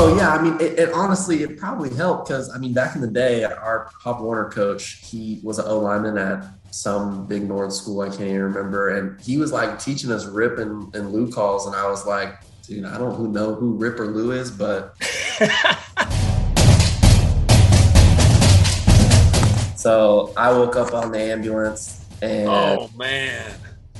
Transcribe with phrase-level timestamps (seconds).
[0.00, 3.00] Oh yeah, I mean, it, it honestly, it probably helped because I mean, back in
[3.00, 7.72] the day, our Pop Warner coach, he was an O lineman at some big North
[7.72, 11.32] school I can't even remember, and he was like teaching us Rip and, and Lou
[11.32, 14.94] calls, and I was like, dude, I don't know who Rip or Lou is, but.
[19.76, 23.52] so I woke up on the ambulance, and oh man,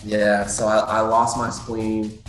[0.04, 2.20] yeah, so I, I lost my spleen.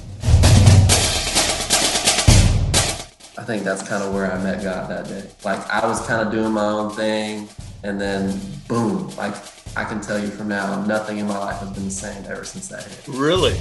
[3.49, 5.27] Think that's kind of where I met God that day.
[5.43, 7.49] Like I was kind of doing my own thing,
[7.81, 9.33] and then boom, like
[9.75, 12.43] I can tell you from now, nothing in my life has been the same ever
[12.43, 13.07] since that hit.
[13.07, 13.55] Really?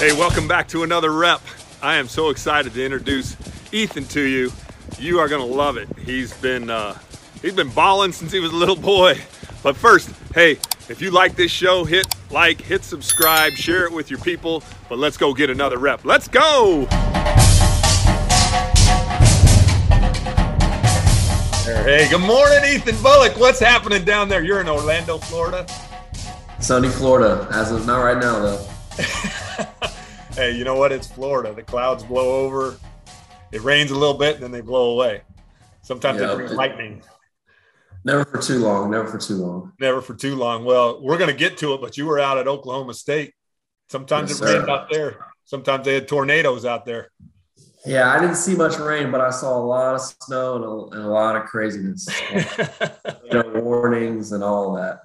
[0.00, 1.40] Hey, welcome back to another rep.
[1.80, 3.36] I am so excited to introduce
[3.70, 4.50] Ethan to you.
[4.98, 5.88] You are gonna love it.
[6.00, 6.98] He's been uh,
[7.40, 9.20] he's been balling since he was a little boy.
[9.64, 10.58] But first, hey,
[10.90, 14.62] if you like this show, hit like, hit subscribe, share it with your people.
[14.90, 16.04] But let's go get another rep.
[16.04, 16.86] Let's go!
[21.64, 23.38] Hey, good morning, Ethan Bullock.
[23.38, 24.44] What's happening down there?
[24.44, 25.66] You're in Orlando, Florida.
[26.60, 28.68] Sunny Florida, as of not right now though.
[30.34, 30.92] hey, you know what?
[30.92, 31.54] It's Florida.
[31.54, 32.76] The clouds blow over.
[33.50, 35.22] It rains a little bit, and then they blow away.
[35.80, 37.02] Sometimes yeah, it brings lightning.
[38.04, 38.90] Never for too long.
[38.90, 39.72] Never for too long.
[39.80, 40.64] Never for too long.
[40.64, 43.32] Well, we're going to get to it, but you were out at Oklahoma State.
[43.88, 45.26] Sometimes yes, it rained out there.
[45.44, 47.10] Sometimes they had tornadoes out there.
[47.86, 50.96] Yeah, I didn't see much rain, but I saw a lot of snow and a,
[50.96, 52.08] and a lot of craziness.
[53.24, 55.00] you know, warnings and all that.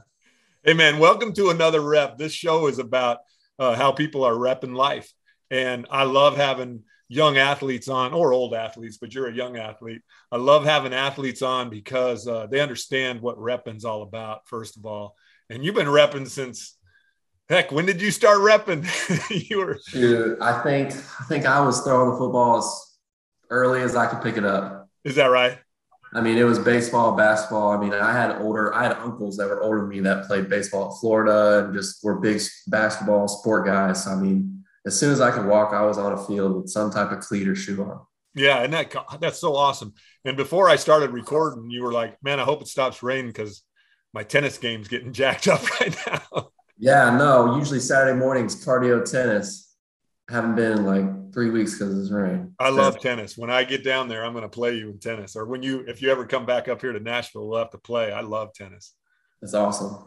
[0.63, 2.17] Hey, man, welcome to another rep.
[2.17, 3.19] This show is about
[3.57, 5.13] uh, how people are repping life.
[5.51, 10.01] And I love having young athletes on or old athletes, but you're a young athlete.
[10.31, 14.85] I love having athletes on because uh, they understand what repping's all about, first of
[14.85, 15.15] all.
[15.49, 16.77] And you've been repping since
[17.49, 18.85] heck, when did you start repping?
[19.49, 22.97] you were Dude, I think I think I was throwing the football as
[23.49, 24.87] early as I could pick it up.
[25.03, 25.57] Is that right?
[26.13, 27.69] I mean, it was baseball, basketball.
[27.69, 30.49] I mean, I had older, I had uncles that were older than me that played
[30.49, 34.07] baseball at Florida and just were big basketball sport guys.
[34.07, 34.58] I mean,
[34.89, 37.19] as soon as I could walk, I was on a field with some type of
[37.19, 38.01] cleat or shoe on.
[38.33, 39.93] Yeah, and that that's so awesome.
[40.25, 43.63] And before I started recording, you were like, "Man, I hope it stops raining because
[44.13, 47.57] my tennis game's getting jacked up right now." Yeah, no.
[47.57, 49.75] Usually Saturday mornings, cardio tennis.
[50.27, 52.55] Haven't been in like three weeks because it's rain.
[52.59, 53.37] I love tennis.
[53.37, 55.35] When I get down there, I'm going to play you in tennis.
[55.35, 57.77] Or when you, if you ever come back up here to Nashville, we'll have to
[57.79, 58.11] play.
[58.11, 58.93] I love tennis.
[59.41, 59.97] That's awesome.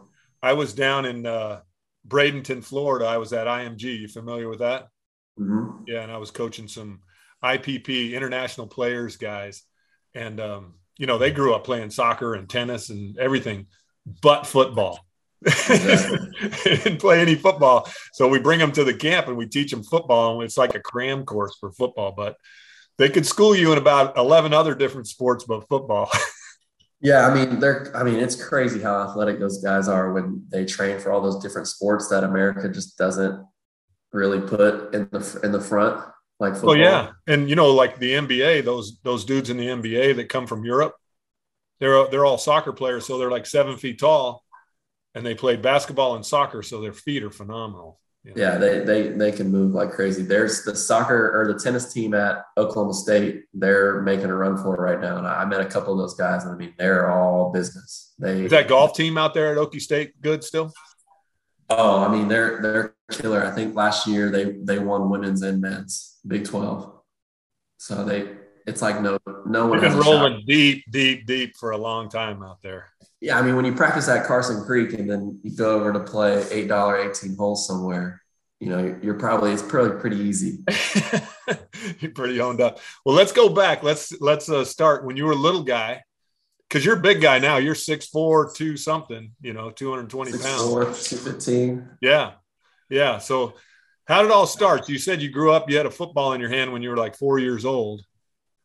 [0.41, 1.59] I was down in uh,
[2.07, 3.05] Bradenton, Florida.
[3.05, 4.01] I was at IMG.
[4.01, 4.87] You familiar with that?
[5.39, 5.83] Mm-hmm.
[5.87, 7.01] Yeah, and I was coaching some
[7.43, 9.63] IPP international players, guys,
[10.13, 13.67] and um, you know they grew up playing soccer and tennis and everything,
[14.21, 15.05] but football.
[16.63, 19.83] Didn't play any football, so we bring them to the camp and we teach them
[19.83, 22.13] football, and it's like a cram course for football.
[22.15, 22.37] But
[22.97, 26.09] they could school you in about eleven other different sports, but football.
[27.03, 27.91] Yeah, I mean, they're.
[27.95, 31.43] I mean, it's crazy how athletic those guys are when they train for all those
[31.43, 33.45] different sports that America just doesn't
[34.13, 36.01] really put in the in the front,
[36.39, 36.71] like football.
[36.71, 40.29] Oh yeah, and you know, like the NBA, those those dudes in the NBA that
[40.29, 40.95] come from Europe,
[41.81, 44.41] they're they're all soccer players, so they're like seven feet tall,
[45.13, 47.99] and they play basketball and soccer, so their feet are phenomenal.
[48.23, 50.23] Yeah, they, they they can move like crazy.
[50.23, 53.43] There's the soccer or the tennis team at Oklahoma State.
[53.53, 56.13] They're making a run for it right now, and I met a couple of those
[56.13, 58.13] guys, and I mean they're all business.
[58.17, 60.71] They is that golf team out there at Okie State good still?
[61.69, 63.45] Oh, I mean they're they're killer.
[63.45, 67.01] I think last year they they won women's and men's Big Twelve,
[67.77, 68.29] so they
[68.65, 69.79] it's like no no one.
[69.79, 72.93] They've been rolling deep, deep, deep for a long time out there
[73.23, 76.01] yeah, I mean, when you practice at Karsten Creek and then you go over to
[76.01, 78.21] play eight dollar eighteen holes somewhere,
[78.59, 80.59] you know, you're probably it's probably pretty easy.
[82.01, 82.79] you're pretty honed up.
[83.05, 83.81] Well, let's go back.
[83.81, 86.03] Let's let's uh, start when you were a little guy,
[86.67, 87.55] because you're a big guy now.
[87.55, 89.31] You're six four, two something.
[89.39, 90.61] You know, two hundred twenty pounds.
[90.61, 91.87] Four, two fifteen.
[92.01, 92.31] Yeah,
[92.89, 93.19] yeah.
[93.19, 93.53] So,
[94.03, 94.89] how did it all start?
[94.89, 95.69] You said you grew up.
[95.69, 98.01] You had a football in your hand when you were like four years old.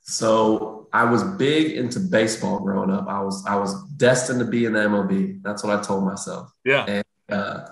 [0.09, 3.07] So I was big into baseball growing up.
[3.09, 5.43] I was I was destined to be in the MLB.
[5.43, 6.51] That's what I told myself.
[6.65, 6.87] Yeah.
[6.87, 7.67] And uh,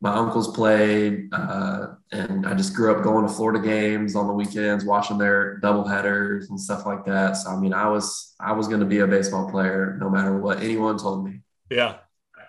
[0.00, 4.32] my uncles played, uh, and I just grew up going to Florida games on the
[4.32, 7.36] weekends, watching their double headers and stuff like that.
[7.36, 10.36] So I mean, I was I was going to be a baseball player no matter
[10.38, 11.42] what anyone told me.
[11.70, 11.98] Yeah.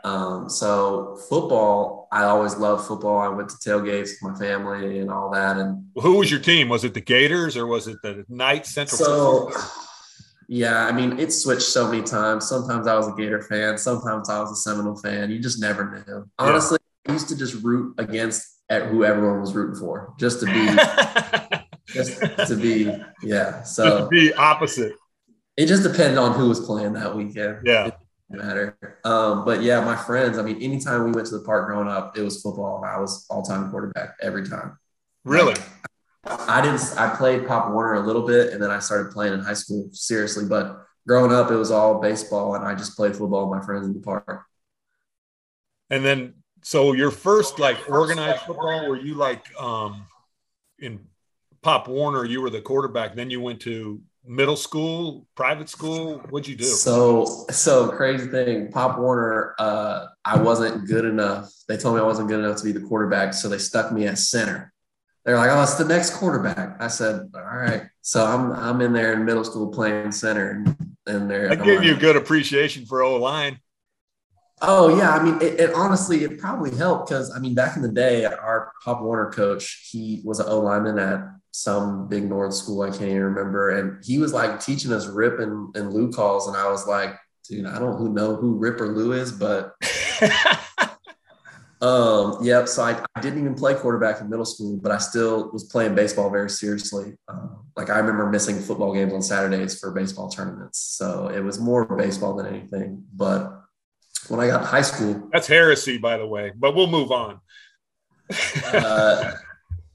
[0.04, 3.19] Um, so football, I always loved football.
[3.19, 5.58] I went to tailgates with my family and all that.
[5.58, 6.68] And who was your team?
[6.68, 8.98] Was it the Gators or was it the Knights Central?
[8.98, 9.52] So,
[10.50, 12.50] yeah, I mean, it switched so many times.
[12.50, 13.78] Sometimes I was a Gator fan.
[13.78, 15.31] Sometimes I was a Seminole fan.
[15.31, 16.30] You just never knew.
[16.38, 17.12] Honestly, yeah.
[17.12, 21.62] I used to just root against who everyone was rooting for, just to be,
[21.94, 22.84] just to be
[23.22, 23.60] yeah.
[23.60, 24.94] Just So to be opposite.
[25.58, 27.60] it just depended on who was playing that weekend.
[27.66, 27.88] Yeah.
[27.88, 27.96] It
[28.31, 29.00] matter.
[29.04, 30.38] Um, but yeah, my friends.
[30.38, 33.00] I mean, anytime we went to the park growing up, it was football, and I
[33.00, 34.78] was all time quarterback every time.
[35.24, 35.56] Really?
[36.25, 36.81] I didn't.
[36.98, 39.89] I played Pop Warner a little bit, and then I started playing in high school
[39.92, 40.45] seriously.
[40.45, 43.88] But growing up, it was all baseball, and I just played football with my friends
[43.88, 44.45] in the park.
[45.89, 50.06] And then, so your first like organized football, were you like um,
[50.80, 51.00] in
[51.62, 52.24] Pop Warner?
[52.24, 53.16] You were the quarterback.
[53.16, 56.20] Then you went to middle school, private school.
[56.30, 56.64] What'd you do?
[56.64, 59.56] So, so crazy thing, Pop Warner.
[59.58, 61.52] Uh, I wasn't good enough.
[61.68, 64.08] They told me I wasn't good enough to be the quarterback, so they stuck me
[64.08, 64.74] at center.
[65.26, 68.94] They're like, "Oh, it's the next quarterback." I said, "All right." So I'm I'm in
[68.94, 72.86] there in middle school playing center, and, and they're I gave you a good appreciation
[72.86, 73.60] for O line.
[74.64, 77.82] Oh yeah, I mean, it, it honestly it probably helped because I mean, back in
[77.82, 82.53] the day, our Pop Warner coach, he was an O lineman at some big North
[82.53, 86.12] school I can't even remember, and he was like teaching us Rip and, and Lou
[86.12, 87.15] calls, and I was like,
[87.48, 89.74] dude, I don't who know who Rip or Lou is, but
[91.81, 92.68] um, yep.
[92.68, 95.94] So I, I didn't even play quarterback in middle school, but I still was playing
[95.95, 97.13] baseball very seriously.
[97.27, 101.59] Um, like I remember missing football games on Saturdays for baseball tournaments, so it was
[101.59, 103.57] more baseball than anything, but
[104.27, 107.39] when I got high school, That's heresy, by the way, but we'll move on.
[108.74, 109.33] uh,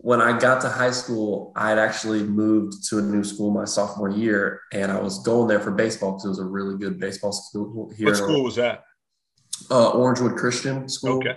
[0.07, 3.65] when I got to high school, I had actually moved to a new school my
[3.65, 7.01] sophomore year, and I was going there for baseball because it was a really good
[7.01, 8.07] baseball school here.
[8.07, 8.85] what school was that?
[9.69, 11.19] Uh, Orangewood Christian School.
[11.19, 11.37] Okay.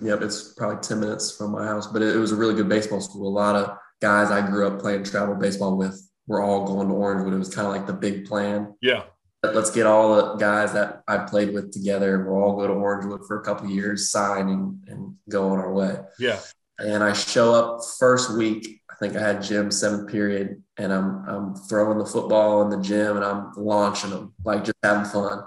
[0.00, 2.68] Yep, it's probably 10 minutes from my house, but it, it was a really good
[2.68, 3.26] baseball school.
[3.26, 6.94] A lot of guys I grew up playing travel baseball with were all going to
[6.94, 7.34] Orangewood.
[7.34, 8.76] It was kind of like the big plan.
[8.80, 9.06] Yeah.
[9.42, 13.26] Let's get all the guys that I played with together we'll all go to Orangewood
[13.26, 15.96] for a couple of years, sign and, and go on our way.
[16.20, 16.38] Yeah.
[16.78, 18.82] And I show up first week.
[18.90, 22.80] I think I had gym seventh period, and I'm I'm throwing the football in the
[22.82, 25.44] gym and I'm launching them, like just having fun.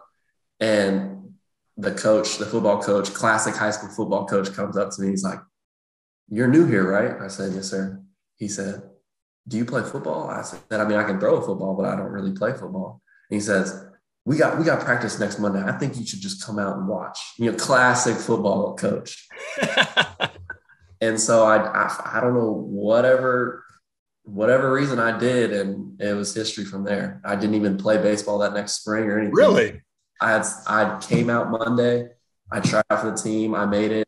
[0.60, 1.33] And
[1.78, 5.10] the coach, the football coach, classic high school football coach, comes up to me.
[5.10, 5.39] He's like,
[6.30, 8.01] "You're new here, right?" I said, "Yes, sir."
[8.36, 8.84] He said,
[9.48, 11.95] "Do you play football?" I said, "I mean, I can throw a football, but I
[11.95, 13.86] don't really play football." And he says,
[14.25, 15.63] "We got we got practice next Monday.
[15.63, 19.27] I think you should just come out and watch." You know, classic football coach.
[21.01, 23.65] And so I, I, I don't know whatever,
[24.24, 27.19] whatever reason I did, and it was history from there.
[27.25, 29.36] I didn't even play baseball that next spring or anything.
[29.36, 29.81] really?
[30.21, 32.09] I had, I came out Monday.
[32.51, 33.56] I tried out for the team.
[33.56, 34.07] I made it,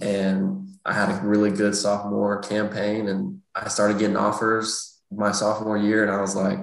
[0.00, 5.78] and I had a really good sophomore campaign, and I started getting offers my sophomore
[5.78, 6.58] year, and I was like,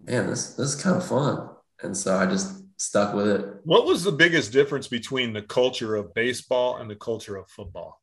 [0.00, 1.48] man, this this is kind of fun.
[1.82, 3.46] And so I just stuck with it.
[3.64, 7.97] What was the biggest difference between the culture of baseball and the culture of football?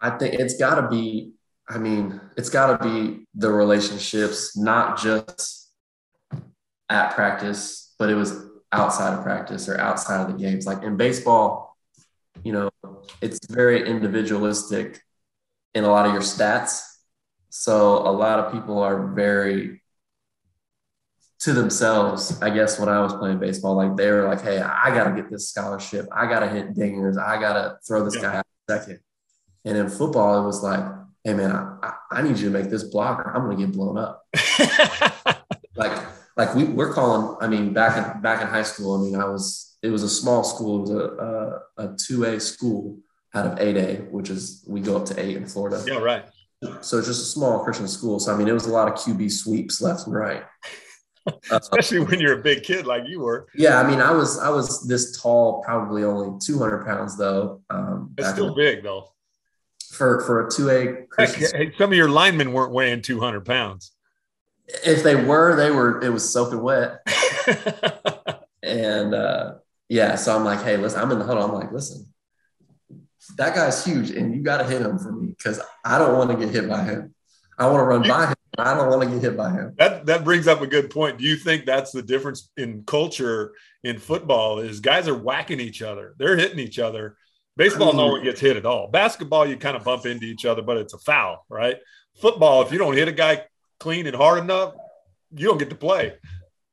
[0.00, 1.32] I think it's got to be,
[1.68, 5.70] I mean, it's got to be the relationships, not just
[6.88, 8.34] at practice, but it was
[8.72, 10.66] outside of practice or outside of the games.
[10.66, 11.76] Like in baseball,
[12.42, 12.70] you know,
[13.20, 15.00] it's very individualistic
[15.74, 16.82] in a lot of your stats.
[17.50, 19.82] So a lot of people are very
[21.40, 22.40] to themselves.
[22.42, 25.14] I guess when I was playing baseball, like they were like, "Hey, I got to
[25.20, 26.06] get this scholarship.
[26.12, 27.18] I got to hit dingers.
[27.18, 28.22] I got to throw this Yeah.
[28.22, 29.00] guy out second.
[29.64, 30.82] And in football, it was like,
[31.24, 33.30] "Hey, man, I, I, need you to make this blocker.
[33.30, 34.24] I'm going to get blown up."
[35.76, 36.02] Like,
[36.36, 37.36] like we we're calling.
[37.40, 40.08] I mean, back in back in high school, I mean, I was it was a
[40.08, 40.78] small school.
[40.78, 42.98] It was a a two A school
[43.34, 45.82] out of eight A, which is we go up to eight in Florida.
[45.86, 46.24] yeah, right.
[46.82, 48.18] So it's just a small Christian school.
[48.20, 50.42] So I mean, it was a lot of QB sweeps left and right.
[51.26, 53.46] Uh, Especially when you're a big kid like you were.
[53.54, 57.60] yeah, I mean, I was I was this tall, probably only 200 pounds though.
[57.68, 59.12] Um, It's still in- big though.
[59.90, 61.44] For for a two A Heck, Christian.
[61.46, 61.60] school.
[61.60, 63.92] hey, some of your linemen weren't weighing 200 pounds.
[64.84, 66.00] If they were, they were.
[66.00, 67.00] It was soaking wet,
[68.62, 69.54] and uh,
[69.88, 70.14] yeah.
[70.14, 71.42] So I'm like, hey, listen, I'm in the huddle.
[71.42, 72.06] I'm like, listen,
[73.36, 76.30] that guy's huge, and you got to hit him for me because I don't want
[76.30, 77.12] to get hit by him.
[77.58, 78.34] I want to run by him.
[78.58, 79.74] I don't want to get hit by him.
[79.78, 81.18] that that brings up a good point.
[81.18, 84.60] Do you think that's the difference in culture in football?
[84.60, 87.16] Is guys are whacking each other, they're hitting each other.
[87.56, 88.88] Baseball, no one gets hit at all.
[88.88, 91.76] Basketball, you kind of bump into each other, but it's a foul, right?
[92.20, 93.44] Football, if you don't hit a guy
[93.78, 94.74] clean and hard enough,
[95.34, 96.14] you don't get to play.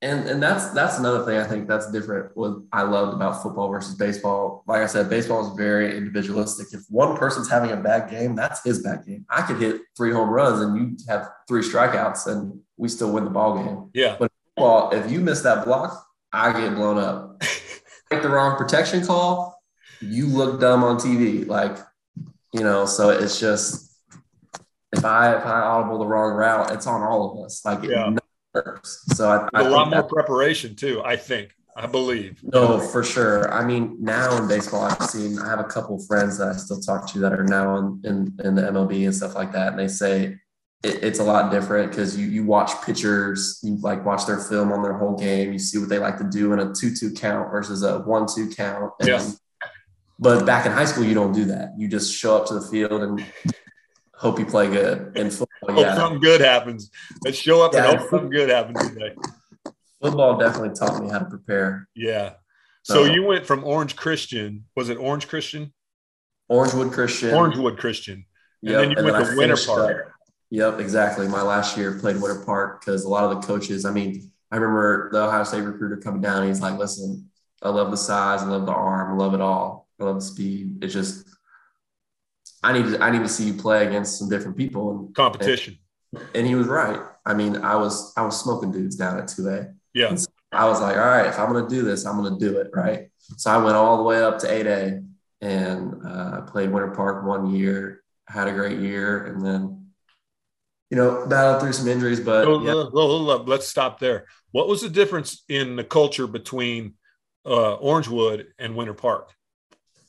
[0.04, 2.38] And and that's that's another thing I think that's different.
[2.38, 4.64] What I loved about football versus baseball.
[4.68, 6.68] Like I said, baseball is very individualistic.
[6.72, 9.26] If one person's having a bad game, that's his bad game.
[9.28, 13.24] I could hit three home runs and you have three strikeouts, and we still win
[13.24, 13.90] the ball game.
[13.96, 14.18] Yeah.
[14.56, 17.42] Well, if you miss that block, I get blown up.
[18.12, 19.57] Make the wrong protection call,
[20.02, 21.46] you look dumb on TV.
[21.48, 21.78] Like,
[22.54, 23.92] you know, so it's just
[24.94, 27.64] if I if I audible the wrong route, it's on all of us.
[27.66, 28.16] Like Yeah.
[28.54, 29.04] works.
[29.16, 31.02] So I, I a lot more preparation too.
[31.04, 31.52] I think.
[31.76, 32.40] I believe.
[32.42, 33.54] No, for sure.
[33.54, 35.38] I mean, now in baseball, I've seen.
[35.38, 38.36] I have a couple friends that I still talk to that are now in in,
[38.44, 40.40] in the MLB and stuff like that, and they say
[40.84, 44.72] it, it's a lot different because you you watch pitchers, you like watch their film
[44.72, 47.12] on their whole game, you see what they like to do in a two two
[47.14, 48.92] count versus a one two count.
[49.02, 49.24] And- Yeah.
[50.20, 51.70] But back in high school, you don't do that.
[51.78, 53.24] You just show up to the field and
[54.16, 55.16] hope you play good.
[55.16, 56.90] In football, Hope yeah, something good happens.
[57.24, 57.90] Let's show up Yeah.
[57.92, 59.16] and hope something good happens today.
[60.02, 61.88] football definitely taught me how to prepare.
[61.96, 62.34] Yeah.
[62.84, 64.66] So So- you went from Orange Christian.
[64.76, 65.74] Was it Orange Christian?
[66.52, 67.32] Orangewood Christian.
[67.32, 68.26] Orangewood Christian.
[68.64, 70.08] And Yep, then you went I to Winter Park.
[70.08, 70.14] up-
[70.50, 71.28] Yep, exactly.
[71.28, 73.84] My last year played Winter Park because a lot of the coaches.
[73.86, 76.38] I mean, I remember the Ohio State recruiter coming down.
[76.38, 77.30] And he's like, "Listen,
[77.62, 79.87] I love the size, I love the arm, I love it all.
[80.00, 80.84] I love the speed.
[80.84, 81.28] It's just,
[82.64, 85.78] I need to, I need to see you play against some different people." And competition.
[86.14, 87.00] And, and he was right.
[87.26, 89.68] I mean, I was I was smoking dudes down at two A.
[89.94, 90.16] Yeah.
[90.52, 93.10] I was like, all right, if I'm gonna do this, I'm gonna do it right.
[93.36, 95.06] So I went all the way up to 8A
[95.42, 99.88] and uh, played Winter Park one year, had a great year, and then
[100.90, 102.20] you know battled through some injuries.
[102.20, 103.44] But So, yeah.
[103.46, 104.26] Let's stop there.
[104.52, 106.94] What was the difference in the culture between
[107.46, 109.34] uh, Orangewood and Winter Park?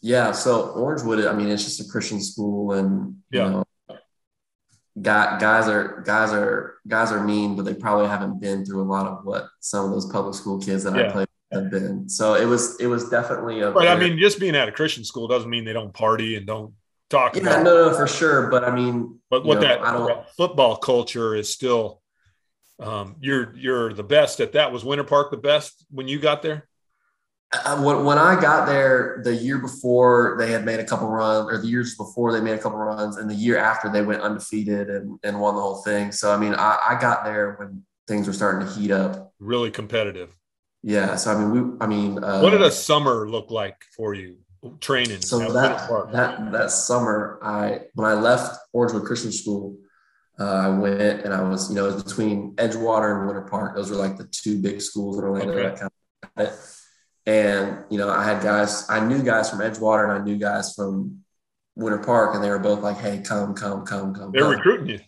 [0.01, 0.33] Yeah.
[0.33, 3.65] So Orangewood, I mean, it's just a Christian school, and you know,
[5.01, 8.89] guy, guys are guys are guys are mean, but they probably haven't been through a
[8.89, 11.09] lot of what some of those public school kids that Yeah.
[11.09, 12.09] I played with have been.
[12.09, 13.71] So it was it was definitely a.
[13.71, 16.47] But I mean, just being at a Christian school doesn't mean they don't party and
[16.47, 16.75] don't
[17.11, 17.63] talk yeah, about.
[17.65, 18.49] no, no, for sure.
[18.49, 20.07] But I mean, But what know, that, I don't.
[20.09, 22.03] that football culture is still,
[22.81, 24.73] um, you're you're the best at that.
[24.73, 26.69] Was Winter Park the best when you got there?
[27.79, 31.59] When, when I got there the year before they had made a couple runs, or
[31.59, 34.91] the years before they made a couple runs, and the year after they went undefeated
[34.91, 36.13] and, and won the whole thing.
[36.13, 39.33] So I mean, I, I got there when things were starting to heat up.
[39.39, 40.37] Really competitive.
[40.83, 41.17] Yeah.
[41.17, 41.77] So I mean, we.
[41.81, 44.37] I mean, uh, What did a summer look like for you
[44.81, 45.23] training?
[45.23, 49.79] so that that that summer, I when I left Orangewood Christian School,
[50.39, 53.75] uh, I went and I was you know it was between Edgewater and Winter Park.
[53.75, 55.63] Those were like the two big schools in Orlando Okay.
[55.63, 55.91] that kind
[56.25, 56.75] of had it.
[57.29, 58.89] And you know, I had guys.
[58.89, 61.25] I knew guys from Edgewater and I knew guys from
[61.77, 64.87] Winter Park, and they were both like, "Hey, come, come, come, come." They're come." recruiting
[64.87, 65.01] you.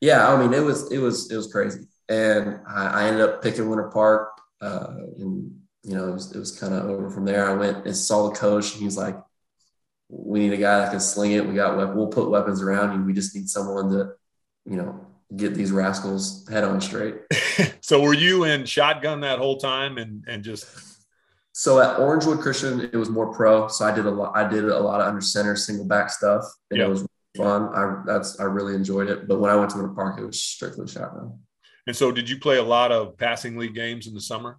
[0.00, 3.42] Yeah, I mean, it was it was it was crazy, and I, I ended up
[3.42, 4.30] picking Winter Park,
[4.62, 7.46] uh, and you know, it was it was kind of over from there.
[7.46, 9.18] I went and saw the coach, and he's like,
[10.08, 11.46] "We need a guy that can sling it.
[11.46, 13.04] We got we'll put weapons around you.
[13.04, 14.12] We just need someone to,
[14.64, 15.06] you know,
[15.36, 17.16] get these rascals head on straight."
[17.82, 20.64] so were you in shotgun that whole time and and just
[21.58, 23.66] So at Orangewood Christian, it was more pro.
[23.66, 24.30] So I did a lot.
[24.36, 26.86] I did a lot of under center single back stuff, and Yeah.
[26.86, 27.04] it was
[27.36, 27.62] fun.
[27.74, 29.26] I that's I really enjoyed it.
[29.26, 31.40] But when I went to Winter Park, it was strictly shotgun.
[31.88, 34.58] and so did you play a lot of passing league games in the summer?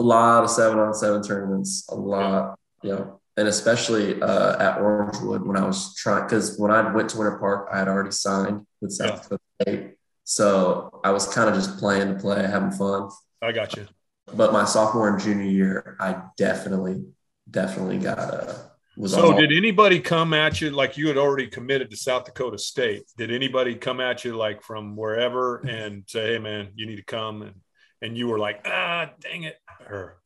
[0.00, 2.94] a lot of seven on seven tournaments, a lot, yeah.
[2.94, 7.18] know, and especially uh, at Orangewood when I was trying, because when I went to
[7.18, 9.16] Winter Park, I had already signed with South Yeah.
[9.16, 9.94] Dakota State.
[10.22, 13.10] So I was kind of just playing to play, having fun.
[13.42, 13.86] I got you.
[14.34, 17.04] But my sophomore and junior year, I definitely,
[17.50, 18.56] definitely got a.
[18.96, 22.24] was So all, did anybody come at you like you had already committed to South
[22.24, 23.04] Dakota State?
[23.16, 27.04] Did anybody come at you like from wherever and say, "Hey, man, you need to
[27.04, 27.54] come," and
[28.02, 29.56] and you were like, "Ah, dang it,"
[29.88, 30.20] or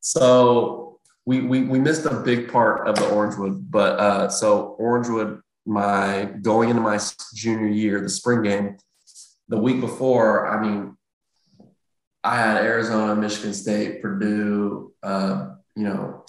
[0.00, 5.40] So we, we we missed a big part of the Orangewood, but uh, so Orangewood,
[5.66, 6.98] my going into my
[7.34, 8.76] junior year, the spring game,
[9.48, 10.96] the week before, I mean,
[12.24, 16.24] I had Arizona, Michigan State, Purdue, uh, you know,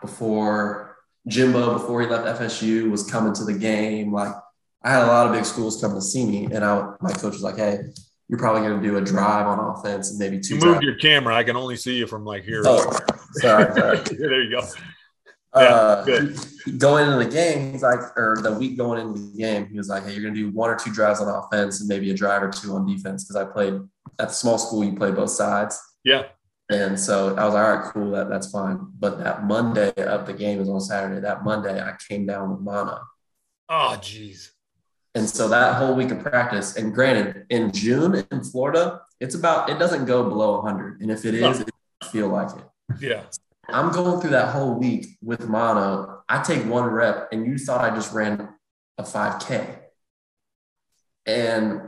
[0.00, 0.96] before
[1.28, 4.12] Jimbo, before he left FSU, was coming to the game.
[4.12, 4.34] Like
[4.82, 7.34] I had a lot of big schools coming to see me, and I my coach
[7.34, 7.80] was like, "Hey,
[8.28, 10.96] you're probably going to do a drive on offense and maybe two you moved your
[10.96, 11.34] camera.
[11.34, 12.62] I can only see you from like here.
[12.64, 12.98] Oh,
[13.32, 13.98] sorry, sorry.
[14.18, 14.66] there you go.
[15.54, 16.36] uh, good.
[16.78, 19.88] going into the game, he's like, or the week going into the game, he was
[19.88, 22.42] like, "Hey, you're gonna do one or two drives on offense and maybe a drive
[22.42, 23.80] or two on defense." Because I played
[24.18, 26.24] at the small school, you play both sides, Yeah,
[26.70, 30.26] and so I was like, "All right, cool, that that's fine." But that Monday of
[30.26, 31.20] the game is on Saturday.
[31.20, 33.00] That Monday, I came down with mono,
[33.68, 34.52] Oh, geez.
[35.14, 36.76] and so that whole week of practice.
[36.76, 41.24] And granted, in June in Florida, it's about it doesn't go below 100, and if
[41.24, 41.48] it is, No.
[41.50, 42.64] it doesn't feel like it.
[43.00, 43.22] Yeah.
[43.70, 46.22] I'm going through that whole week with mono.
[46.28, 48.48] I take one rep, and you thought I just ran
[48.96, 49.78] a 5K.
[51.26, 51.82] And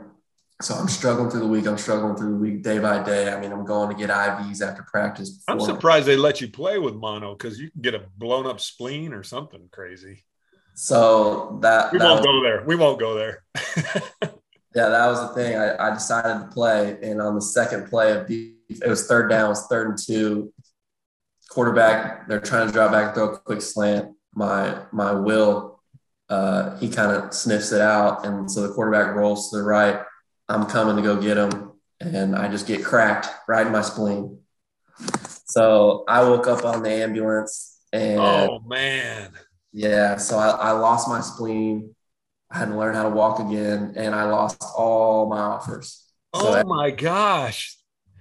[0.61, 1.67] so I'm struggling through the week.
[1.67, 3.31] I'm struggling through the week day by day.
[3.31, 5.43] I mean, I'm going to get IVs after practice.
[5.47, 8.59] I'm surprised they let you play with mono because you can get a blown up
[8.59, 10.23] spleen or something crazy.
[10.73, 12.63] So that we that won't was- go there.
[12.65, 13.43] We won't go there.
[14.73, 15.57] Yeah, that was the thing.
[15.57, 19.29] I, I decided to play, and on the second play of the, it was third
[19.29, 20.53] down, it was third and two.
[21.49, 24.15] Quarterback, they're trying to drop back, throw a quick slant.
[24.33, 25.81] My my will,
[26.29, 29.99] uh, he kind of sniffs it out, and so the quarterback rolls to the right.
[30.51, 34.39] I'm coming to go get him, and I just get cracked right in my spleen.
[35.45, 39.31] So I woke up on the ambulance, and oh man.
[39.73, 41.95] yeah, so I, I lost my spleen.
[42.49, 46.03] I had to learn how to walk again, and I lost all my offers.
[46.35, 47.77] So, Oh my gosh.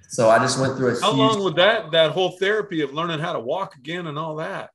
[0.08, 1.18] so I just went through a How huge.
[1.18, 4.70] long would that that whole therapy of learning how to walk again and all that?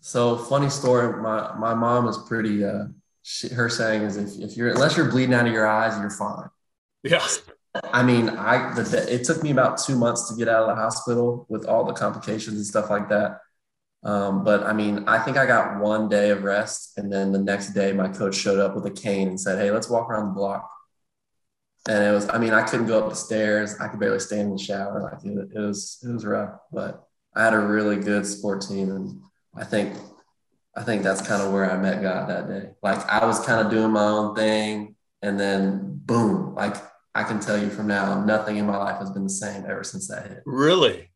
[0.00, 1.20] So funny story.
[1.20, 2.64] My my mom is pretty.
[2.64, 2.86] Uh,
[3.22, 6.10] she, her saying is if, if you're unless you're bleeding out of your eyes, you're
[6.10, 6.48] fine.
[7.10, 7.26] Yeah.
[7.92, 10.80] I mean, I the, it took me about two months to get out of the
[10.80, 13.40] hospital with all the complications and stuff like that.
[14.02, 17.38] Um, but I mean, I think I got one day of rest, and then the
[17.38, 20.28] next day, my coach showed up with a cane and said, "Hey, let's walk around
[20.28, 20.70] the block."
[21.88, 23.76] And it was, I mean, I couldn't go up the stairs.
[23.80, 25.02] I could barely stand in the shower.
[25.02, 26.58] Like it, it was, it was rough.
[26.72, 29.20] But I had a really good sport team, and
[29.54, 29.96] I think,
[30.76, 32.70] I think that's kind of where I met God that day.
[32.82, 36.76] Like I was kind of doing my own thing, and then boom, like
[37.16, 39.82] I can tell you from now, nothing in my life has been the same ever
[39.84, 40.42] since that hit.
[40.44, 41.10] Really?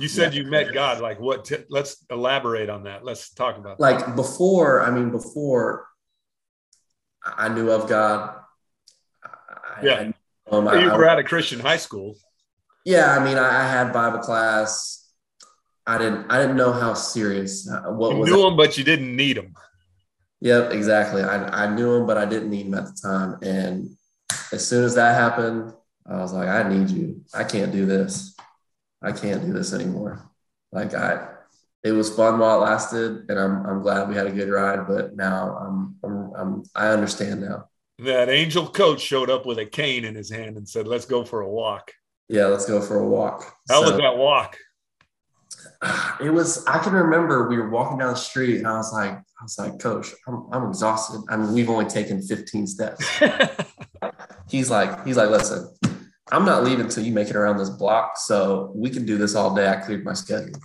[0.00, 0.42] You said Yeah.
[0.42, 1.00] you met God.
[1.00, 1.44] Like what?
[1.44, 3.04] T- let's elaborate on that.
[3.04, 3.82] Let's talk about that.
[3.82, 5.86] Like before, I mean, before
[7.24, 8.34] I knew of God.
[9.24, 9.94] I, Yeah.
[10.50, 12.16] I, um, You I- were at a Christian high school.
[12.84, 15.08] yeah, I mean, I, I had Bible class.
[15.86, 17.68] I didn't, I didn't know how serious.
[17.70, 18.48] uh, What You was knew it?
[18.48, 19.54] him, but you didn't need him.
[20.40, 21.22] Yep, exactly.
[21.22, 23.38] I, I knew him, but I didn't need him at the time.
[23.42, 23.96] And
[24.54, 25.72] as soon as that happened,
[26.06, 27.22] I was like, I need you.
[27.34, 28.36] I can't do this.
[29.02, 30.30] I can't do this anymore.
[30.72, 31.28] Like I,
[31.82, 34.86] it was fun while it lasted, and I'm I'm glad we had a good ride.
[34.86, 37.68] But now I'm I'm, I'm I understand now.
[37.98, 41.24] That angel coach showed up with a cane in his hand and said, "Let's go
[41.24, 41.92] for a walk."
[42.28, 43.44] Yeah, let's go for a walk.
[43.68, 44.56] How was that walk?
[46.20, 49.12] It was i can remember we were walking down the street and i was like
[49.12, 53.04] i was like coach i'm, I'm exhausted i mean we've only taken 15 steps
[54.48, 55.68] he's like he's like listen
[56.32, 59.34] i'm not leaving until you make it around this block so we can do this
[59.34, 60.58] all day i cleared my schedule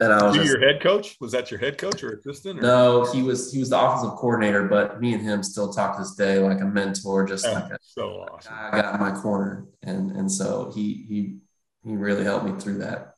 [0.00, 1.16] and i was just, your head coach?
[1.20, 2.58] Was that your head coach or assistant?
[2.58, 2.62] Or?
[2.62, 6.02] no he was he was the offensive coordinator but me and him still talk to
[6.02, 8.52] this day like a mentor just Oh, like a so awesome.
[8.52, 11.36] guy got in my corner and and so he he
[11.84, 13.11] he really helped me through that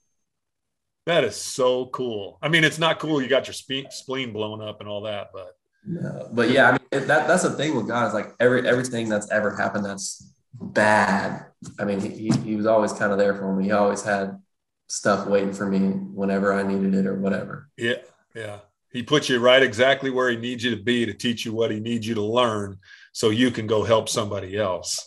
[1.06, 2.38] That is so cool.
[2.40, 3.20] I mean, it's not cool.
[3.20, 5.54] You got your spe- spleen blown up and all that, but
[5.86, 8.66] No, but yeah, I mean it- that that's the thing with God is like every
[8.66, 11.46] everything that's ever happened that's bad.
[11.78, 13.64] I mean, he he- he was always kind of there for me.
[13.64, 14.40] He always had
[14.88, 15.80] stuff waiting for me
[16.20, 17.68] whenever I needed it or whatever.
[17.76, 17.96] yeah,
[18.34, 18.58] yeah.
[18.90, 21.72] He puts you right exactly where he needs you to be to teach you what
[21.72, 22.78] he needs you to learn,
[23.12, 25.06] so you can go help somebody else.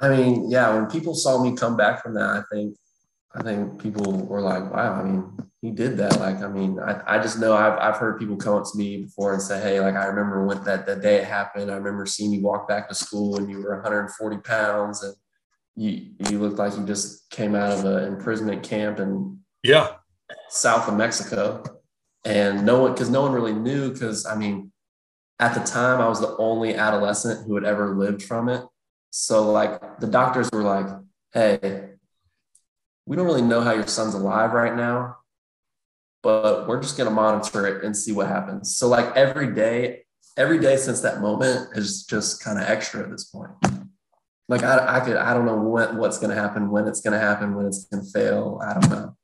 [0.00, 2.76] I mean, yeah, when people saw me come back from that, I think
[3.34, 6.18] I think people were like, "Wow!" I mean, he did that.
[6.20, 9.04] Like, I mean, I, I just know I've I've heard people come up to me
[9.04, 11.70] before and say, "Hey, like I remember when that that day it happened.
[11.70, 15.14] I remember seeing you walk back to school and you were 140 pounds and
[15.76, 19.94] you you looked like you just came out of an imprisonment camp in Yeah,
[20.50, 21.62] south of Mexico."
[22.24, 24.70] And no one, because no one really knew, because I mean,
[25.40, 28.64] at the time I was the only adolescent who had ever lived from it.
[29.10, 30.86] So like the doctors were like,
[31.32, 31.91] "Hey,
[33.06, 35.16] we don't really know how your son's alive right now,
[36.22, 40.04] but we're just going to monitor it and see what happens." So like every day,
[40.36, 43.50] every day since that moment is just kind of extra at this point.
[44.48, 47.12] Like I, I could, I don't know what what's going to happen, when it's going
[47.12, 48.60] to happen, when it's going to fail.
[48.62, 49.16] I don't know.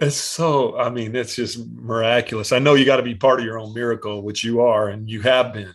[0.00, 0.78] it's so.
[0.78, 2.52] I mean, it's just miraculous.
[2.52, 5.08] I know you got to be part of your own miracle, which you are, and
[5.08, 5.74] you have been.